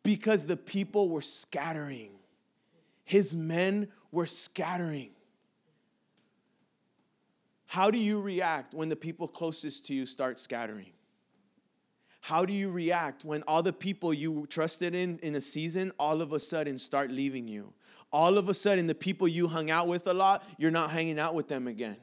Because 0.04 0.46
the 0.46 0.58
people 0.58 1.10
were 1.10 1.22
scattering. 1.22 2.12
His 3.04 3.36
men 3.36 3.88
were 4.12 4.28
scattering. 4.28 5.15
How 7.66 7.92
do 7.92 7.98
you 7.98 8.22
react 8.22 8.74
when 8.74 8.90
the 8.90 8.96
people 8.96 9.28
closest 9.28 9.86
to 9.88 9.96
you 9.96 10.06
start 10.06 10.40
scattering? 10.40 10.92
How 12.22 12.44
do 12.46 12.54
you 12.54 12.72
react 12.72 13.24
when 13.24 13.44
all 13.44 13.62
the 13.62 13.74
people 13.74 14.14
you 14.14 14.48
trusted 14.48 14.96
in 14.96 15.20
in 15.20 15.36
a 15.36 15.42
season 15.42 15.92
all 16.00 16.22
of 16.22 16.34
a 16.34 16.40
sudden 16.40 16.78
start 16.78 17.12
leaving 17.12 17.48
you? 17.48 17.74
All 18.12 18.38
of 18.38 18.50
a 18.50 18.54
sudden, 18.54 18.88
the 18.88 18.96
people 18.96 19.28
you 19.28 19.48
hung 19.48 19.70
out 19.70 19.88
with 19.88 20.08
a 20.08 20.14
lot, 20.14 20.44
you're 20.58 20.72
not 20.72 20.92
hanging 20.92 21.20
out 21.20 21.36
with 21.36 21.48
them 21.48 21.68
again. 21.68 21.98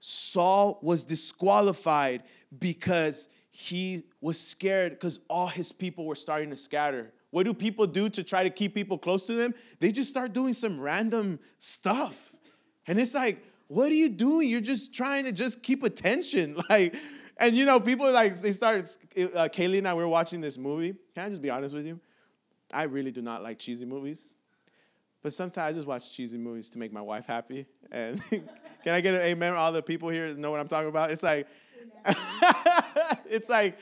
Saul 0.00 0.78
was 0.82 1.04
disqualified 1.04 2.24
because 2.58 3.28
he 3.50 4.04
was 4.20 4.38
scared 4.38 4.92
because 4.92 5.20
all 5.30 5.46
his 5.46 5.72
people 5.72 6.04
were 6.04 6.16
starting 6.16 6.50
to 6.50 6.56
scatter. 6.56 7.12
What 7.30 7.44
do 7.44 7.54
people 7.54 7.86
do 7.86 8.08
to 8.10 8.22
try 8.22 8.42
to 8.42 8.50
keep 8.50 8.74
people 8.74 8.98
close 8.98 9.26
to 9.28 9.32
them? 9.32 9.54
They 9.78 9.92
just 9.92 10.10
start 10.10 10.32
doing 10.32 10.52
some 10.52 10.78
random 10.78 11.38
stuff. 11.58 12.33
And 12.86 13.00
it's 13.00 13.14
like, 13.14 13.42
what 13.68 13.90
are 13.90 13.94
you 13.94 14.08
doing? 14.08 14.48
You're 14.48 14.60
just 14.60 14.94
trying 14.94 15.24
to 15.24 15.32
just 15.32 15.62
keep 15.62 15.82
attention. 15.82 16.56
Like, 16.68 16.94
and 17.36 17.56
you 17.56 17.64
know, 17.64 17.80
people 17.80 18.10
like, 18.12 18.36
they 18.36 18.52
started, 18.52 18.84
uh, 19.16 19.48
Kaylee 19.48 19.78
and 19.78 19.88
I, 19.88 19.94
we 19.94 20.02
were 20.02 20.08
watching 20.08 20.40
this 20.40 20.56
movie. 20.56 20.94
Can 21.14 21.24
I 21.24 21.28
just 21.28 21.42
be 21.42 21.50
honest 21.50 21.74
with 21.74 21.84
you? 21.84 21.98
I 22.72 22.84
really 22.84 23.10
do 23.10 23.22
not 23.22 23.42
like 23.42 23.58
cheesy 23.58 23.84
movies. 23.84 24.36
But 25.20 25.32
sometimes 25.32 25.70
I 25.70 25.72
just 25.72 25.86
watch 25.86 26.12
cheesy 26.12 26.38
movies 26.38 26.70
to 26.70 26.78
make 26.78 26.92
my 26.92 27.00
wife 27.00 27.26
happy. 27.26 27.66
And 27.90 28.22
can 28.30 28.44
I 28.86 29.00
get 29.00 29.14
an 29.14 29.22
amen? 29.22 29.54
All 29.54 29.72
the 29.72 29.82
people 29.82 30.10
here 30.10 30.32
know 30.34 30.52
what 30.52 30.60
I'm 30.60 30.68
talking 30.68 30.88
about. 30.88 31.10
It's 31.10 31.24
like, 31.24 31.48
it's 33.28 33.48
like, 33.48 33.78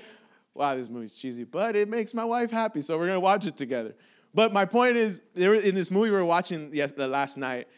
wow, 0.54 0.74
this 0.74 0.88
movie's 0.88 1.16
cheesy, 1.16 1.44
but 1.44 1.76
it 1.76 1.88
makes 1.88 2.14
my 2.14 2.24
wife 2.24 2.50
happy, 2.50 2.80
so 2.80 2.98
we're 2.98 3.06
gonna 3.06 3.20
watch 3.20 3.46
it 3.46 3.56
together. 3.56 3.94
But 4.34 4.52
my 4.52 4.64
point 4.64 4.96
is, 4.96 5.20
there 5.34 5.54
in 5.54 5.74
this 5.74 5.90
movie 5.90 6.10
we 6.10 6.16
were 6.16 6.24
watching 6.24 6.70
yes, 6.72 6.92
last 6.96 7.36
night, 7.36 7.68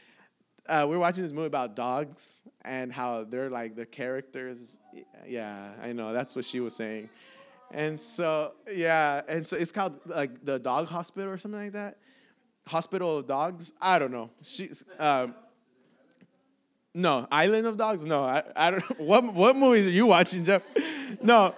uh, 0.68 0.86
we 0.88 0.96
are 0.96 0.98
watching 0.98 1.22
this 1.22 1.32
movie 1.32 1.46
about 1.46 1.76
dogs 1.76 2.42
and 2.62 2.92
how 2.92 3.24
they're 3.24 3.50
like 3.50 3.76
the 3.76 3.86
characters. 3.86 4.78
Yeah, 5.26 5.72
I 5.82 5.92
know 5.92 6.12
that's 6.12 6.34
what 6.34 6.44
she 6.44 6.60
was 6.60 6.74
saying. 6.74 7.10
And 7.70 8.00
so 8.00 8.52
yeah, 8.72 9.22
and 9.28 9.44
so 9.44 9.56
it's 9.56 9.72
called 9.72 9.98
like 10.06 10.44
the 10.44 10.58
dog 10.58 10.88
hospital 10.88 11.30
or 11.30 11.38
something 11.38 11.60
like 11.60 11.72
that. 11.72 11.98
Hospital 12.66 13.18
of 13.18 13.26
dogs. 13.26 13.74
I 13.80 13.98
don't 13.98 14.12
know. 14.12 14.30
She's 14.42 14.84
um, 14.98 15.34
no 16.94 17.26
Island 17.30 17.66
of 17.66 17.76
Dogs. 17.76 18.06
No, 18.06 18.22
I, 18.22 18.42
I 18.56 18.70
don't. 18.70 18.84
What 19.00 19.34
what 19.34 19.56
movies 19.56 19.86
are 19.86 19.90
you 19.90 20.06
watching, 20.06 20.44
Jeff? 20.44 20.62
No, 21.22 21.54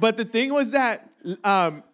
but 0.00 0.16
the 0.16 0.24
thing 0.24 0.52
was 0.52 0.70
that 0.72 1.08
um, 1.44 1.84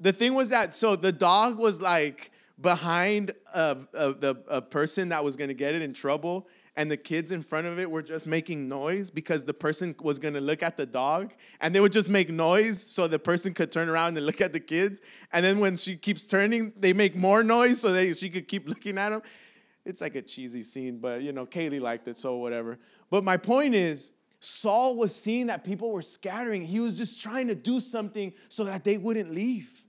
the 0.00 0.12
thing 0.12 0.34
was 0.34 0.50
that 0.50 0.74
so 0.74 0.96
the 0.96 1.12
dog 1.12 1.56
was 1.56 1.80
like 1.80 2.30
behind 2.60 3.32
a, 3.54 3.78
a, 3.94 4.36
a 4.48 4.62
person 4.62 5.10
that 5.10 5.24
was 5.24 5.36
going 5.36 5.48
to 5.48 5.54
get 5.54 5.74
it 5.74 5.82
in 5.82 5.92
trouble 5.92 6.48
and 6.78 6.88
the 6.88 6.96
kids 6.96 7.32
in 7.32 7.42
front 7.42 7.66
of 7.66 7.80
it 7.80 7.90
were 7.90 8.02
just 8.02 8.24
making 8.24 8.68
noise 8.68 9.10
because 9.10 9.44
the 9.44 9.52
person 9.52 9.96
was 10.00 10.20
gonna 10.20 10.40
look 10.40 10.62
at 10.62 10.76
the 10.76 10.86
dog 10.86 11.34
and 11.60 11.74
they 11.74 11.80
would 11.80 11.90
just 11.90 12.08
make 12.08 12.30
noise 12.30 12.80
so 12.80 13.08
the 13.08 13.18
person 13.18 13.52
could 13.52 13.72
turn 13.72 13.88
around 13.88 14.16
and 14.16 14.24
look 14.24 14.40
at 14.40 14.52
the 14.52 14.60
kids. 14.60 15.00
And 15.32 15.44
then 15.44 15.58
when 15.58 15.76
she 15.76 15.96
keeps 15.96 16.22
turning, 16.22 16.72
they 16.78 16.92
make 16.92 17.16
more 17.16 17.42
noise 17.42 17.80
so 17.80 17.90
that 17.90 18.16
she 18.16 18.30
could 18.30 18.46
keep 18.46 18.68
looking 18.72 18.96
at 18.96 19.10
them. 19.10 19.22
It's 19.84 20.00
like 20.00 20.14
a 20.14 20.22
cheesy 20.22 20.62
scene, 20.62 20.98
but 20.98 21.22
you 21.22 21.32
know, 21.32 21.46
Kaylee 21.46 21.80
liked 21.80 22.06
it, 22.06 22.16
so 22.16 22.36
whatever. 22.36 22.78
But 23.10 23.24
my 23.24 23.38
point 23.38 23.74
is, 23.74 24.12
Saul 24.38 24.94
was 24.94 25.12
seeing 25.12 25.48
that 25.48 25.64
people 25.64 25.90
were 25.90 26.00
scattering. 26.00 26.62
He 26.62 26.78
was 26.78 26.96
just 26.96 27.20
trying 27.20 27.48
to 27.48 27.56
do 27.56 27.80
something 27.80 28.32
so 28.48 28.62
that 28.62 28.84
they 28.84 28.98
wouldn't 28.98 29.34
leave. 29.34 29.84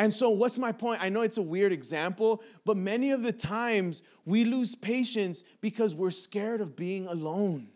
And 0.00 0.14
so, 0.14 0.30
what's 0.30 0.56
my 0.56 0.72
point? 0.72 1.02
I 1.02 1.10
know 1.10 1.20
it's 1.20 1.36
a 1.36 1.42
weird 1.42 1.72
example, 1.72 2.42
but 2.64 2.78
many 2.78 3.10
of 3.10 3.22
the 3.22 3.34
times 3.34 4.02
we 4.24 4.46
lose 4.46 4.74
patience 4.74 5.44
because 5.60 5.94
we're 5.94 6.10
scared 6.10 6.62
of 6.62 6.74
being 6.74 7.06
alone. 7.06 7.68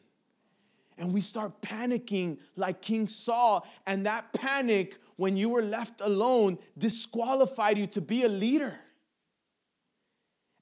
And 0.97 1.13
we 1.13 1.21
start 1.21 1.61
panicking 1.61 2.39
like 2.57 2.81
King 2.81 3.09
Saul. 3.09 3.67
And 3.87 4.07
that 4.07 4.33
panic, 4.33 4.97
when 5.17 5.37
you 5.37 5.51
were 5.51 5.61
left 5.61 6.01
alone, 6.01 6.57
disqualified 6.79 7.77
you 7.77 7.87
to 7.89 8.01
be 8.01 8.25
a 8.25 8.29
leader. 8.31 8.79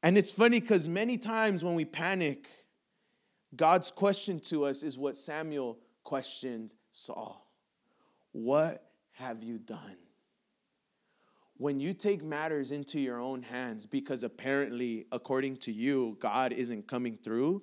And 0.03 0.19
it's 0.19 0.33
funny 0.33 0.59
because 0.59 0.89
many 0.89 1.17
times 1.17 1.63
when 1.63 1.77
we 1.77 1.85
panic, 1.85 2.49
God's 3.55 3.93
question 3.93 4.41
to 4.41 4.65
us 4.65 4.83
is 4.83 4.99
what 4.99 5.17
Samuel 5.17 5.79
questioned 6.03 6.75
Saul 6.91 7.47
What 8.33 8.85
have 9.13 9.45
you 9.45 9.59
done? 9.59 9.99
When 11.63 11.79
you 11.79 11.95
take 11.95 12.25
matters 12.25 12.73
into 12.73 12.99
your 12.99 13.21
own 13.21 13.41
hands 13.41 13.87
because 13.87 14.25
apparently, 14.25 15.07
according 15.13 15.57
to 15.59 15.71
you, 15.71 16.17
God 16.19 16.53
isn't 16.53 16.89
coming 16.89 17.17
through, 17.23 17.63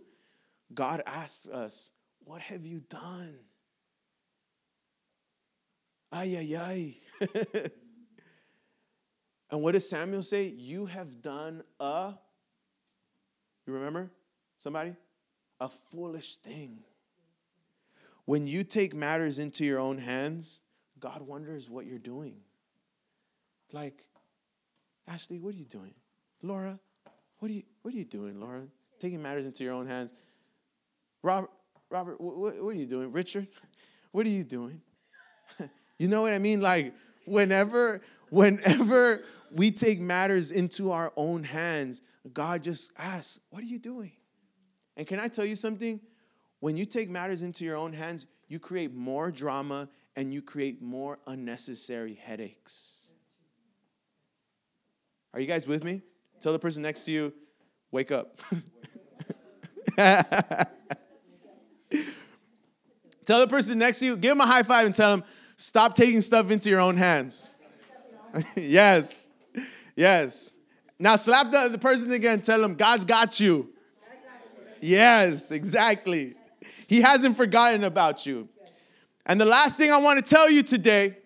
God 0.73 1.03
asks 1.05 1.49
us, 1.49 1.91
What 2.23 2.39
have 2.39 2.65
you 2.65 2.79
done? 2.79 3.39
Ay, 6.13 6.37
ay, 6.39 6.95
ay. 7.21 7.27
and 9.51 9.61
what 9.61 9.73
does 9.73 9.89
Samuel 9.89 10.23
say? 10.23 10.47
You 10.47 10.85
have 10.85 11.21
done 11.21 11.61
a, 11.81 12.13
you 13.67 13.73
remember? 13.73 14.11
Somebody? 14.59 14.95
A 15.59 15.67
foolish 15.67 16.37
thing. 16.37 16.85
When 18.23 18.47
you 18.47 18.63
take 18.63 18.95
matters 18.95 19.39
into 19.39 19.65
your 19.65 19.81
own 19.81 19.97
hands, 19.97 20.61
God 21.01 21.21
wonders 21.21 21.69
what 21.69 21.85
you're 21.85 21.99
doing. 21.99 22.37
Like, 23.71 24.07
Ashley, 25.07 25.39
what 25.39 25.53
are 25.53 25.57
you 25.57 25.65
doing? 25.65 25.93
Laura, 26.41 26.79
what 27.39 27.51
are 27.51 27.53
you 27.53 27.63
what 27.81 27.93
are 27.93 27.97
you 27.97 28.05
doing, 28.05 28.39
Laura? 28.39 28.63
Taking 28.99 29.21
matters 29.21 29.45
into 29.45 29.63
your 29.63 29.73
own 29.73 29.87
hands. 29.87 30.13
Robert, 31.23 31.49
Robert, 31.89 32.19
what, 32.21 32.37
what 32.37 32.69
are 32.69 32.73
you 32.73 32.85
doing? 32.85 33.11
Richard, 33.11 33.47
what 34.11 34.25
are 34.25 34.29
you 34.29 34.43
doing? 34.43 34.81
you 35.97 36.07
know 36.07 36.21
what 36.21 36.33
I 36.33 36.39
mean? 36.39 36.61
Like, 36.61 36.93
whenever, 37.25 38.01
whenever 38.29 39.23
we 39.51 39.71
take 39.71 39.99
matters 39.99 40.51
into 40.51 40.91
our 40.91 41.11
own 41.15 41.43
hands, 41.43 42.01
God 42.33 42.63
just 42.63 42.91
asks, 42.97 43.39
What 43.49 43.63
are 43.63 43.67
you 43.67 43.79
doing? 43.79 44.11
And 44.97 45.07
can 45.07 45.19
I 45.19 45.27
tell 45.27 45.45
you 45.45 45.55
something? 45.55 45.99
When 46.59 46.75
you 46.75 46.85
take 46.85 47.09
matters 47.09 47.41
into 47.41 47.63
your 47.63 47.77
own 47.77 47.93
hands, 47.93 48.25
you 48.49 48.59
create 48.59 48.93
more 48.93 49.31
drama 49.31 49.87
and 50.15 50.33
you 50.33 50.41
create 50.41 50.81
more 50.81 51.19
unnecessary 51.25 52.15
headaches. 52.15 53.08
Are 55.33 55.39
you 55.39 55.45
guys 55.45 55.67
with 55.67 55.83
me? 55.83 56.01
Tell 56.41 56.53
the 56.53 56.59
person 56.59 56.81
next 56.81 57.05
to 57.05 57.11
you, 57.11 57.33
wake 57.91 58.11
up. 58.11 58.39
tell 63.25 63.39
the 63.39 63.47
person 63.47 63.77
next 63.77 63.99
to 63.99 64.05
you, 64.05 64.17
give 64.17 64.31
them 64.31 64.41
a 64.41 64.45
high 64.45 64.63
five 64.63 64.85
and 64.85 64.95
tell 64.95 65.11
them, 65.11 65.23
stop 65.55 65.93
taking 65.93 66.21
stuff 66.21 66.49
into 66.49 66.69
your 66.69 66.79
own 66.79 66.97
hands. 66.97 67.53
yes. 68.55 69.29
Yes. 69.95 70.57
Now 70.97 71.15
slap 71.15 71.51
the, 71.51 71.67
the 71.67 71.77
person 71.77 72.11
again, 72.11 72.41
tell 72.41 72.59
them, 72.59 72.75
God's 72.75 73.05
got 73.05 73.39
you. 73.39 73.69
Yes, 74.81 75.51
exactly. 75.51 76.35
He 76.87 77.01
hasn't 77.01 77.37
forgotten 77.37 77.83
about 77.83 78.25
you. 78.25 78.49
And 79.25 79.39
the 79.39 79.45
last 79.45 79.77
thing 79.77 79.91
I 79.91 79.97
want 79.97 80.25
to 80.25 80.27
tell 80.27 80.49
you 80.49 80.63
today 80.63 81.18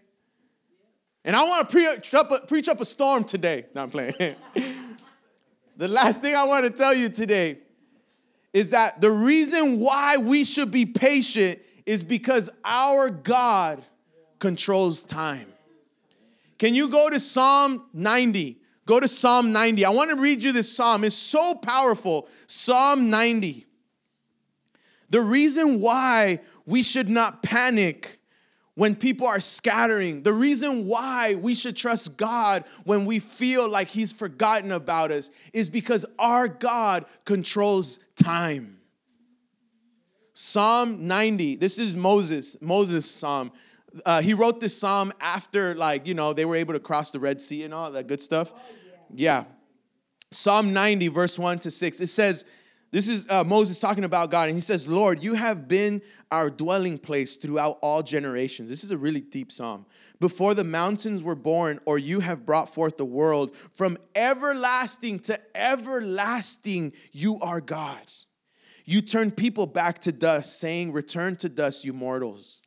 and 1.25 1.35
I 1.35 1.43
want 1.43 1.69
to 1.69 1.73
preach 1.73 2.13
up 2.13 2.31
a, 2.31 2.39
preach 2.39 2.67
up 2.67 2.81
a 2.81 2.85
storm 2.85 3.23
today. 3.23 3.65
No, 3.73 3.83
I'm 3.83 3.89
playing. 3.89 4.13
the 5.77 5.87
last 5.87 6.21
thing 6.21 6.35
I 6.35 6.43
want 6.43 6.65
to 6.65 6.69
tell 6.69 6.93
you 6.93 7.09
today 7.09 7.59
is 8.51 8.69
that 8.71 9.01
the 9.01 9.11
reason 9.11 9.79
why 9.79 10.17
we 10.17 10.43
should 10.43 10.69
be 10.69 10.85
patient 10.85 11.59
is 11.85 12.03
because 12.03 12.49
our 12.63 13.09
God 13.09 13.83
controls 14.39 15.03
time. 15.03 15.47
Can 16.57 16.75
you 16.75 16.87
go 16.87 17.09
to 17.09 17.19
Psalm 17.19 17.85
90? 17.93 18.59
Go 18.85 18.99
to 18.99 19.07
Psalm 19.07 19.51
90. 19.51 19.85
I 19.85 19.89
want 19.89 20.11
to 20.11 20.17
read 20.17 20.43
you 20.43 20.51
this 20.51 20.73
psalm. 20.73 21.03
It's 21.03 21.15
so 21.15 21.55
powerful. 21.55 22.27
Psalm 22.47 23.09
90. 23.09 23.65
The 25.09 25.21
reason 25.21 25.79
why 25.79 26.39
we 26.65 26.83
should 26.83 27.09
not 27.09 27.43
panic 27.43 28.19
when 28.75 28.95
people 28.95 29.27
are 29.27 29.39
scattering. 29.39 30.23
The 30.23 30.33
reason 30.33 30.87
why 30.87 31.35
we 31.35 31.53
should 31.53 31.75
trust 31.75 32.17
God 32.17 32.63
when 32.83 33.05
we 33.05 33.19
feel 33.19 33.69
like 33.69 33.89
He's 33.89 34.11
forgotten 34.11 34.71
about 34.71 35.11
us 35.11 35.31
is 35.51 35.69
because 35.69 36.05
our 36.17 36.47
God 36.47 37.05
controls 37.25 37.99
time. 38.15 38.77
Psalm 40.33 41.07
90, 41.07 41.57
this 41.57 41.77
is 41.77 41.95
Moses, 41.95 42.57
Moses' 42.59 43.09
psalm. 43.09 43.51
Uh, 44.03 44.21
he 44.21 44.33
wrote 44.33 44.59
this 44.59 44.75
psalm 44.75 45.13
after, 45.21 45.75
like, 45.75 46.07
you 46.07 46.15
know, 46.15 46.33
they 46.33 46.45
were 46.45 46.55
able 46.55 46.73
to 46.73 46.79
cross 46.79 47.11
the 47.11 47.19
Red 47.19 47.39
Sea 47.39 47.63
and 47.63 47.73
all 47.73 47.91
that 47.91 48.07
good 48.07 48.19
stuff. 48.19 48.51
Oh, 48.55 48.59
yeah. 49.13 49.43
yeah. 49.43 49.43
Psalm 50.31 50.73
90, 50.73 51.09
verse 51.09 51.37
1 51.37 51.59
to 51.59 51.69
6, 51.69 52.01
it 52.01 52.07
says, 52.07 52.45
this 52.93 53.07
is 53.07 53.25
uh, 53.27 53.43
Moses 53.43 53.79
talking 53.79 54.03
about 54.03 54.29
God, 54.29 54.49
and 54.49 54.55
he 54.55 54.61
says, 54.61 54.87
Lord, 54.87 55.23
you 55.23 55.33
have 55.33 55.67
been 55.67 55.99
our 56.29 56.51
dwelling 56.51 56.99
place 56.99 57.37
throughout 57.37 57.79
all 57.81 58.03
generations. 58.03 58.69
This 58.69 58.83
is 58.83 58.91
a 58.91 58.97
really 58.99 59.19
deep 59.19 59.51
psalm. 59.51 59.87
Before 60.19 60.53
the 60.53 60.63
mountains 60.63 61.23
were 61.23 61.33
born, 61.33 61.79
or 61.85 61.97
you 61.97 62.19
have 62.19 62.45
brought 62.45 62.71
forth 62.71 62.97
the 62.97 63.03
world, 63.03 63.55
from 63.73 63.97
everlasting 64.13 65.17
to 65.21 65.41
everlasting, 65.55 66.93
you 67.11 67.39
are 67.39 67.59
God. 67.61 67.97
You 68.85 69.01
turn 69.01 69.31
people 69.31 69.65
back 69.65 69.97
to 70.01 70.11
dust, 70.11 70.59
saying, 70.59 70.91
Return 70.91 71.35
to 71.37 71.49
dust, 71.49 71.83
you 71.83 71.93
mortals. 71.93 72.61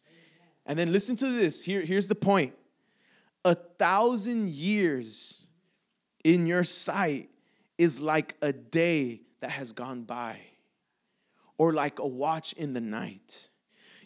And 0.67 0.77
then 0.77 0.93
listen 0.93 1.15
to 1.17 1.31
this. 1.31 1.63
Here, 1.63 1.83
here's 1.83 2.09
the 2.09 2.17
point 2.17 2.53
a 3.45 3.55
thousand 3.55 4.51
years 4.51 5.47
in 6.25 6.49
your 6.49 6.65
sight 6.65 7.31
is 7.79 8.01
like 8.01 8.35
a 8.43 8.53
day 8.53 9.21
that 9.41 9.51
has 9.51 9.73
gone 9.73 10.03
by, 10.03 10.39
or 11.59 11.73
like 11.73 11.99
a 11.99 12.07
watch 12.07 12.53
in 12.55 12.73
the 12.73 12.81
night. 12.81 13.49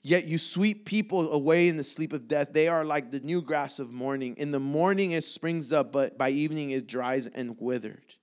Yet 0.03 0.25
you 0.25 0.39
sweep 0.39 0.87
people 0.87 1.31
away 1.33 1.69
in 1.69 1.77
the 1.77 1.85
sleep 1.85 2.13
of 2.13 2.27
death. 2.27 2.53
They 2.53 2.69
are 2.69 2.85
like 2.85 3.11
the 3.11 3.21
new 3.21 3.43
grass 3.43 3.79
of 3.79 3.93
morning. 3.93 4.35
In 4.39 4.51
the 4.51 4.61
morning 4.61 5.13
it 5.13 5.25
springs 5.25 5.73
up, 5.73 5.93
but 5.93 6.17
by 6.17 6.31
evening 6.31 6.71
it 6.71 6.87
dries 6.87 7.27
and 7.27 7.57
withered. 7.61 8.15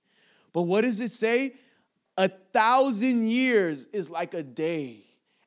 But 0.52 0.62
what 0.62 0.80
does 0.80 1.00
it 1.00 1.12
say? 1.12 1.54
A 2.16 2.28
thousand 2.28 3.28
years 3.28 3.86
is 3.92 4.10
like 4.10 4.34
a 4.34 4.42
day, 4.42 5.04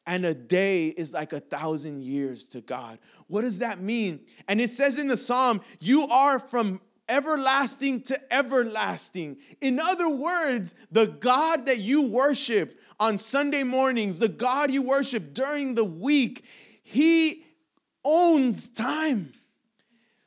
and 0.08 0.26
a 0.26 0.34
day 0.34 0.88
is 0.88 1.13
like 1.13 1.34
a 1.34 1.41
thousand 1.41 2.04
years 2.04 2.47
to 2.50 2.62
God. 2.62 2.97
What 3.28 3.41
does 3.41 3.60
that 3.60 3.82
mean? 3.82 4.21
And 4.47 4.62
it 4.62 4.69
says 4.69 4.97
in 4.97 5.08
the 5.08 5.17
psalm, 5.17 5.60
You 5.82 6.08
are 6.08 6.39
from 6.39 6.80
everlasting 7.12 8.02
to 8.04 8.34
everlasting. 8.34 9.38
In 9.60 9.80
other 9.80 10.10
words, 10.10 10.74
the 10.91 11.06
God 11.06 11.65
that 11.65 11.80
you 11.80 12.04
worship 12.04 12.80
on 13.00 13.17
Sunday 13.17 13.63
mornings, 13.63 14.19
the 14.19 14.30
God 14.30 14.71
you 14.71 14.82
worship 14.82 15.34
during 15.34 15.76
the 15.76 15.84
week, 15.84 16.45
He 16.82 17.43
owns 18.06 18.69
time. 18.69 19.34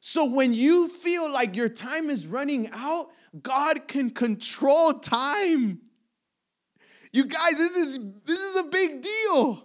So 0.01 0.27
when 0.27 0.53
you 0.53 0.89
feel 0.89 1.31
like 1.31 1.57
your 1.57 1.71
time 1.71 2.11
is 2.11 2.27
running 2.27 2.69
out, 2.73 3.11
God 3.43 3.89
can 3.89 4.11
control 4.11 4.93
time. 4.93 5.81
You 7.11 7.25
guys, 7.25 7.53
this 7.53 7.77
is 7.77 7.99
this 8.25 8.41
is 8.41 8.57
a 8.57 8.65
big 8.65 9.03
deal. 9.03 9.65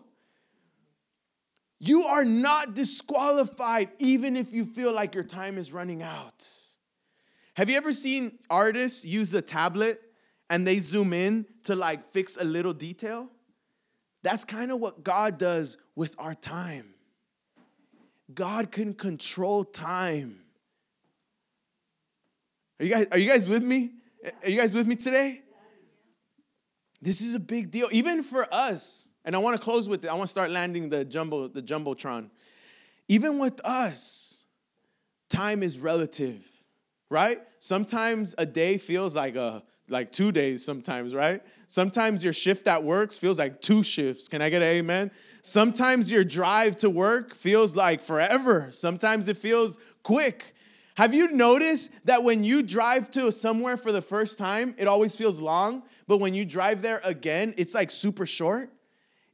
You 1.80 2.04
are 2.04 2.26
not 2.26 2.74
disqualified 2.74 3.90
even 3.98 4.38
if 4.38 4.54
you 4.54 4.66
feel 4.66 4.94
like 4.94 5.16
your 5.16 5.24
time 5.24 5.58
is 5.58 5.72
running 5.72 6.04
out. 6.04 6.48
Have 7.60 7.70
you 7.70 7.76
ever 7.76 7.92
seen 7.92 8.40
artists 8.50 9.04
use 9.04 9.34
a 9.34 9.42
tablet 9.42 10.02
and 10.50 10.66
they 10.66 10.80
zoom 10.80 11.12
in 11.12 11.46
to 11.64 11.76
like 11.76 12.14
fix 12.14 12.38
a 12.38 12.44
little 12.46 12.72
detail? 12.72 13.28
That's 14.24 14.46
kind 14.46 14.72
of 14.72 14.80
what 14.80 15.04
God 15.04 15.38
does 15.38 15.78
with 15.94 16.16
our 16.18 16.34
time. 16.34 16.94
God 18.34 18.72
can 18.72 18.94
control 18.94 19.66
time. 19.66 20.40
Are 22.80 22.86
you 22.86 22.94
guys 22.94 23.08
are 23.12 23.18
you 23.18 23.28
guys 23.28 23.50
with 23.50 23.64
me? 23.64 23.92
Are 24.42 24.50
you 24.50 24.58
guys 24.58 24.74
with 24.74 24.88
me 24.88 24.96
today? 24.96 25.42
This 27.02 27.20
is 27.20 27.36
a 27.36 27.42
big 27.42 27.72
deal, 27.72 27.90
even 27.92 28.24
for 28.24 28.48
us. 28.54 29.10
And 29.26 29.36
I 29.36 29.40
want 29.40 29.58
to 29.58 29.62
close 29.62 29.90
with 29.90 30.06
it. 30.06 30.08
I 30.08 30.14
want 30.14 30.28
to 30.28 30.32
start 30.32 30.50
landing 30.50 30.88
the 30.88 31.04
jumbo, 31.04 31.50
the 31.50 31.62
jumbotron. 31.62 32.30
Even 33.10 33.38
with 33.38 33.60
us, 33.66 34.46
time 35.30 35.62
is 35.62 35.78
relative, 35.78 36.59
right? 37.10 37.42
Sometimes 37.60 38.36
a 38.38 38.46
day 38.46 38.78
feels 38.78 39.16
like 39.16 39.36
a 39.36 39.64
like 39.90 40.12
two 40.12 40.32
days 40.32 40.64
sometimes, 40.64 41.16
right? 41.16 41.42
Sometimes 41.68 42.24
your 42.24 42.34
shift 42.34 42.68
at 42.68 42.84
work 42.84 43.12
feels 43.12 43.40
like 43.40 43.60
two 43.60 43.84
shifts. 43.84 44.28
Can 44.28 44.42
I 44.42 44.50
get 44.50 44.62
an 44.62 44.68
amen? 44.68 45.12
Sometimes 45.42 46.12
your 46.12 46.24
drive 46.24 46.78
to 46.78 46.90
work 46.90 47.34
feels 47.34 47.76
like 47.76 48.02
forever. 48.02 48.70
Sometimes 48.72 49.28
it 49.28 49.38
feels 49.38 49.80
quick. 50.04 50.54
Have 50.96 51.14
you 51.14 51.32
noticed 51.32 51.92
that 52.06 52.24
when 52.24 52.44
you 52.44 52.62
drive 52.62 53.10
to 53.12 53.32
somewhere 53.32 53.78
for 53.78 53.92
the 53.92 54.02
first 54.02 54.38
time, 54.38 54.76
it 54.78 54.88
always 54.88 55.16
feels 55.16 55.40
long, 55.40 55.84
but 56.08 56.18
when 56.18 56.34
you 56.34 56.46
drive 56.46 56.82
there 56.82 57.02
again, 57.04 57.54
it's 57.58 57.74
like 57.74 57.90
super 57.90 58.26
short? 58.26 58.70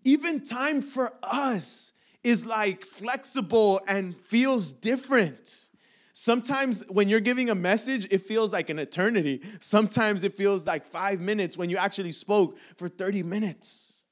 Even 0.03 0.41
time 0.43 0.81
for 0.81 1.11
us 1.23 1.91
is 2.23 2.45
like 2.45 2.85
flexible 2.85 3.81
and 3.87 4.15
feels 4.15 4.71
different. 4.71 5.69
Sometimes 6.17 6.81
when 6.87 7.09
you're 7.09 7.19
giving 7.19 7.49
a 7.49 7.55
message, 7.55 8.07
it 8.09 8.19
feels 8.19 8.53
like 8.53 8.69
an 8.69 8.79
eternity. 8.79 9.41
Sometimes 9.59 10.23
it 10.23 10.33
feels 10.33 10.65
like 10.65 10.85
five 10.85 11.19
minutes 11.19 11.57
when 11.57 11.69
you 11.69 11.75
actually 11.75 12.13
spoke 12.13 12.57
for 12.77 12.87
30 12.87 13.21
minutes. 13.23 14.05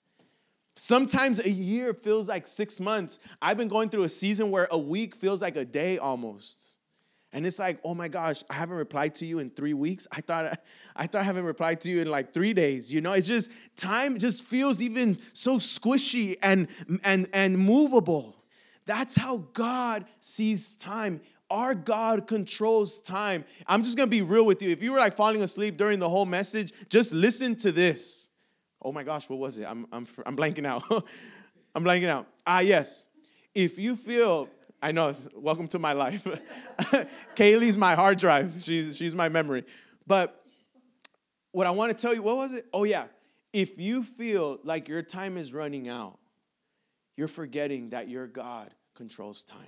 Sometimes 0.76 1.40
a 1.40 1.50
year 1.50 1.94
feels 1.94 2.28
like 2.28 2.46
six 2.46 2.82
months. 2.82 3.22
I've 3.42 3.56
been 3.56 3.70
going 3.70 3.88
through 3.88 4.04
a 4.04 4.10
season 4.10 4.52
where 4.52 4.68
a 4.70 4.78
week 4.78 5.16
feels 5.16 5.42
like 5.42 5.56
a 5.56 5.64
day 5.64 5.98
almost. 5.98 6.76
And 7.32 7.48
it's 7.48 7.58
like, 7.58 7.80
oh 7.86 7.96
my 7.96 8.10
gosh, 8.10 8.44
I 8.50 8.56
haven't 8.56 8.76
replied 8.76 9.16
to 9.16 9.26
you 9.26 9.40
in 9.40 9.50
three 9.52 9.74
weeks. 9.74 10.06
I 10.12 10.20
thought 10.20 10.60
I 10.98 11.08
thought 11.08 11.22
I 11.22 11.24
haven't 11.24 11.46
replied 11.46 11.80
to 11.82 11.90
you 11.90 12.02
in 12.02 12.10
like 12.10 12.34
three 12.34 12.54
days. 12.54 12.92
You 12.92 13.00
know, 13.00 13.14
it's 13.14 13.30
just 13.30 13.50
time 13.78 14.18
just 14.18 14.44
feels 14.44 14.82
even 14.82 15.20
so 15.32 15.58
squishy 15.58 16.36
and 16.44 16.68
and 17.02 17.30
and 17.32 17.58
movable. 17.58 18.44
That's 18.86 19.16
how 19.16 19.38
God 19.54 20.06
sees 20.20 20.76
time. 20.76 21.22
Our 21.50 21.76
God 21.76 22.28
controls 22.28 23.00
time. 23.00 23.46
I'm 23.68 23.84
just 23.84 23.98
gonna 23.98 24.08
be 24.08 24.22
real 24.22 24.46
with 24.46 24.62
you. 24.62 24.70
If 24.70 24.82
you 24.82 24.92
were 24.92 25.00
like 25.00 25.14
falling 25.14 25.42
asleep 25.42 25.78
during 25.78 26.00
the 26.00 26.10
whole 26.10 26.26
message, 26.26 26.72
just 26.90 27.14
listen 27.14 27.56
to 27.58 27.72
this. 27.72 28.30
Oh 28.82 28.92
my 28.92 29.04
gosh, 29.04 29.30
what 29.30 29.40
was 29.40 29.58
it? 29.58 29.66
I'm, 29.66 29.88
I'm, 29.92 30.06
I'm 30.26 30.36
blanking 30.36 30.66
out. 30.66 30.84
I'm 31.76 31.84
blanking 31.84 32.10
out. 32.10 32.28
Ah, 32.46 32.60
yes. 32.60 33.08
If 33.56 33.80
you 33.80 33.96
feel, 33.96 34.50
I 34.82 34.92
know, 34.92 35.16
welcome 35.36 35.68
to 35.70 35.80
my 35.80 35.94
life. 35.94 36.26
Kaylee's 37.36 37.78
my 37.78 37.96
hard 37.96 38.18
drive, 38.18 38.54
she's, 38.60 38.98
she's 38.98 39.16
my 39.16 39.30
memory. 39.30 39.64
But 40.06 40.44
what 41.52 41.68
I 41.68 41.72
want 41.72 41.96
to 41.96 42.02
tell 42.02 42.14
you, 42.14 42.22
what 42.22 42.36
was 42.36 42.52
it? 42.52 42.66
Oh, 42.74 42.84
yeah. 42.84 43.06
If 43.54 43.80
you 43.80 44.04
feel 44.04 44.60
like 44.64 44.88
your 44.88 45.04
time 45.04 45.38
is 45.38 45.54
running 45.54 45.88
out, 45.88 46.18
you're 47.16 47.28
forgetting 47.28 47.92
that 47.92 48.10
your 48.10 48.28
God 48.28 48.72
controls 48.96 49.44
time. 49.44 49.60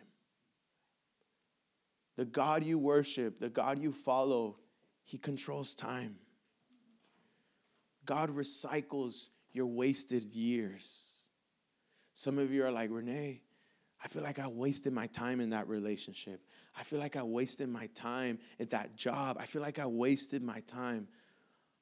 The 2.16 2.26
God 2.26 2.64
you 2.64 2.78
worship, 2.78 3.40
the 3.40 3.50
God 3.50 3.80
you 3.80 3.92
follow, 3.92 4.58
He 5.04 5.18
controls 5.18 5.76
time. 5.76 6.16
God 8.06 8.30
recycles 8.36 9.30
your 9.52 9.66
wasted 9.66 10.36
years. 10.36 11.30
Some 12.14 12.38
of 12.38 12.52
you 12.52 12.64
are 12.64 12.72
like, 12.72 12.90
Renee, 12.92 13.42
I 14.04 14.08
feel 14.08 14.22
like 14.22 14.40
I 14.40 14.48
wasted 14.48 14.94
my 14.94 15.08
time 15.08 15.40
in 15.40 15.50
that 15.50 15.68
relationship. 15.68 16.42
I 16.78 16.84
feel 16.84 17.00
like 17.00 17.16
I 17.16 17.24
wasted 17.24 17.70
my 17.70 17.88
time 17.88 18.40
at 18.60 18.70
that 18.70 18.96
job. 18.96 19.38
I 19.40 19.46
feel 19.46 19.62
like 19.62 19.80
I 19.80 19.86
wasted 19.86 20.44
my 20.44 20.60
time. 20.62 21.08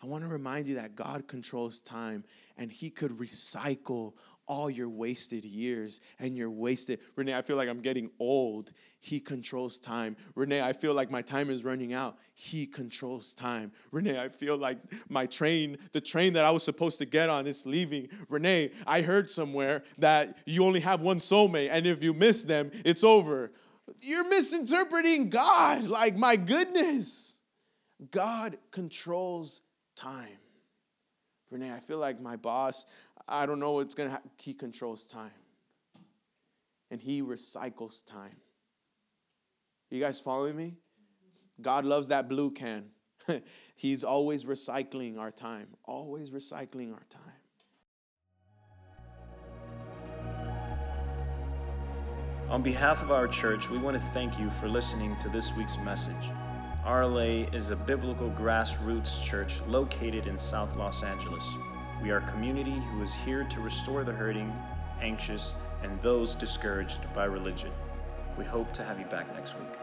I 0.02 0.06
want 0.06 0.24
to 0.24 0.30
remind 0.30 0.68
you 0.68 0.76
that 0.76 0.96
God 0.96 1.28
controls 1.28 1.82
time 1.82 2.24
and 2.58 2.72
He 2.72 2.90
could 2.90 3.12
recycle 3.12 4.14
all 4.48 4.70
your 4.70 4.90
wasted 4.90 5.46
years 5.46 6.02
and 6.20 6.38
your 6.38 6.50
wasted. 6.50 7.00
Renee, 7.16 7.36
I 7.36 7.42
feel 7.42 7.56
like 7.56 7.70
I'm 7.70 7.82
getting 7.82 8.10
old. 8.20 8.72
He 9.00 9.20
controls 9.20 9.80
time. 9.80 10.16
Renee, 10.36 10.62
I 10.62 10.74
feel 10.74 10.94
like 10.94 11.10
my 11.10 11.22
time 11.22 11.50
is 11.50 11.64
running 11.64 11.94
out. 11.94 12.18
He 12.34 12.66
controls 12.66 13.34
time. 13.34 13.72
Renee, 13.92 14.20
I 14.20 14.30
feel 14.30 14.58
like 14.58 14.80
my 15.10 15.26
train, 15.26 15.78
the 15.92 16.02
train 16.02 16.34
that 16.34 16.46
I 16.46 16.52
was 16.52 16.64
supposed 16.64 17.00
to 17.00 17.06
get 17.06 17.30
on 17.30 17.48
is 17.48 17.66
leaving. 17.66 18.10
Renee, 18.30 18.72
I 18.86 19.02
heard 19.02 19.30
somewhere 19.30 19.84
that 19.98 20.38
you 20.46 20.64
only 20.66 20.82
have 20.82 21.02
one 21.02 21.18
soulmate, 21.18 21.70
and 21.72 21.86
if 21.86 22.04
you 22.04 22.14
miss 22.14 22.44
them, 22.44 22.72
it's 22.86 23.04
over. 23.04 23.52
You're 24.02 24.28
misinterpreting 24.28 25.30
God. 25.30 25.84
Like, 25.84 26.18
my 26.18 26.36
goodness. 26.36 27.38
God 28.12 28.58
controls 28.72 29.62
time. 29.96 30.28
Renee, 31.54 31.72
I 31.72 31.80
feel 31.80 32.00
like 32.00 32.20
my 32.20 32.36
boss, 32.36 32.88
I 33.28 33.46
don't 33.46 33.60
know 33.60 33.74
what's 33.74 33.96
going 33.96 34.10
to 34.10 34.12
happen. 34.12 34.32
He 34.38 34.54
controls 34.54 35.08
time. 35.08 35.32
And 36.92 37.02
He 37.02 37.22
recycles 37.22 38.06
time. 38.06 38.38
You 39.90 40.00
guys 40.00 40.20
following 40.20 40.56
me? 40.56 40.76
God 41.62 41.86
loves 41.86 42.08
that 42.10 42.28
blue 42.28 42.52
can. 42.52 42.86
He's 43.76 44.04
always 44.04 44.44
recycling 44.44 45.18
our 45.18 45.32
time, 45.32 45.68
always 45.86 46.32
recycling 46.32 46.94
our 46.94 47.04
time. 47.10 47.22
On 52.50 52.62
behalf 52.62 53.02
of 53.02 53.12
our 53.12 53.28
church, 53.28 53.70
we 53.70 53.78
want 53.78 54.00
to 54.00 54.08
thank 54.10 54.38
you 54.38 54.50
for 54.52 54.68
listening 54.68 55.16
to 55.18 55.30
this 55.30 55.56
week's 55.56 55.78
message. 55.78 56.30
RLA 56.86 57.54
is 57.56 57.70
a 57.70 57.76
biblical 57.76 58.30
grassroots 58.32 59.24
church 59.24 59.62
located 59.68 60.28
in 60.28 60.38
South 60.38 60.76
Los 60.76 61.02
Angeles. 61.02 61.56
We 62.04 62.12
are 62.12 62.18
a 62.18 62.32
community 62.32 62.82
who 62.92 63.02
is 63.02 63.14
here 63.14 63.46
to 63.46 63.62
restore 63.62 64.04
the 64.04 64.12
hurting, 64.12 64.54
anxious, 65.02 65.54
and 65.84 65.98
those 66.02 66.36
discouraged 66.36 67.00
by 67.16 67.24
religion. 67.24 67.72
We 68.38 68.44
hope 68.44 68.74
to 68.74 68.84
have 68.84 69.00
you 69.00 69.06
back 69.06 69.34
next 69.34 69.58
week. 69.58 69.83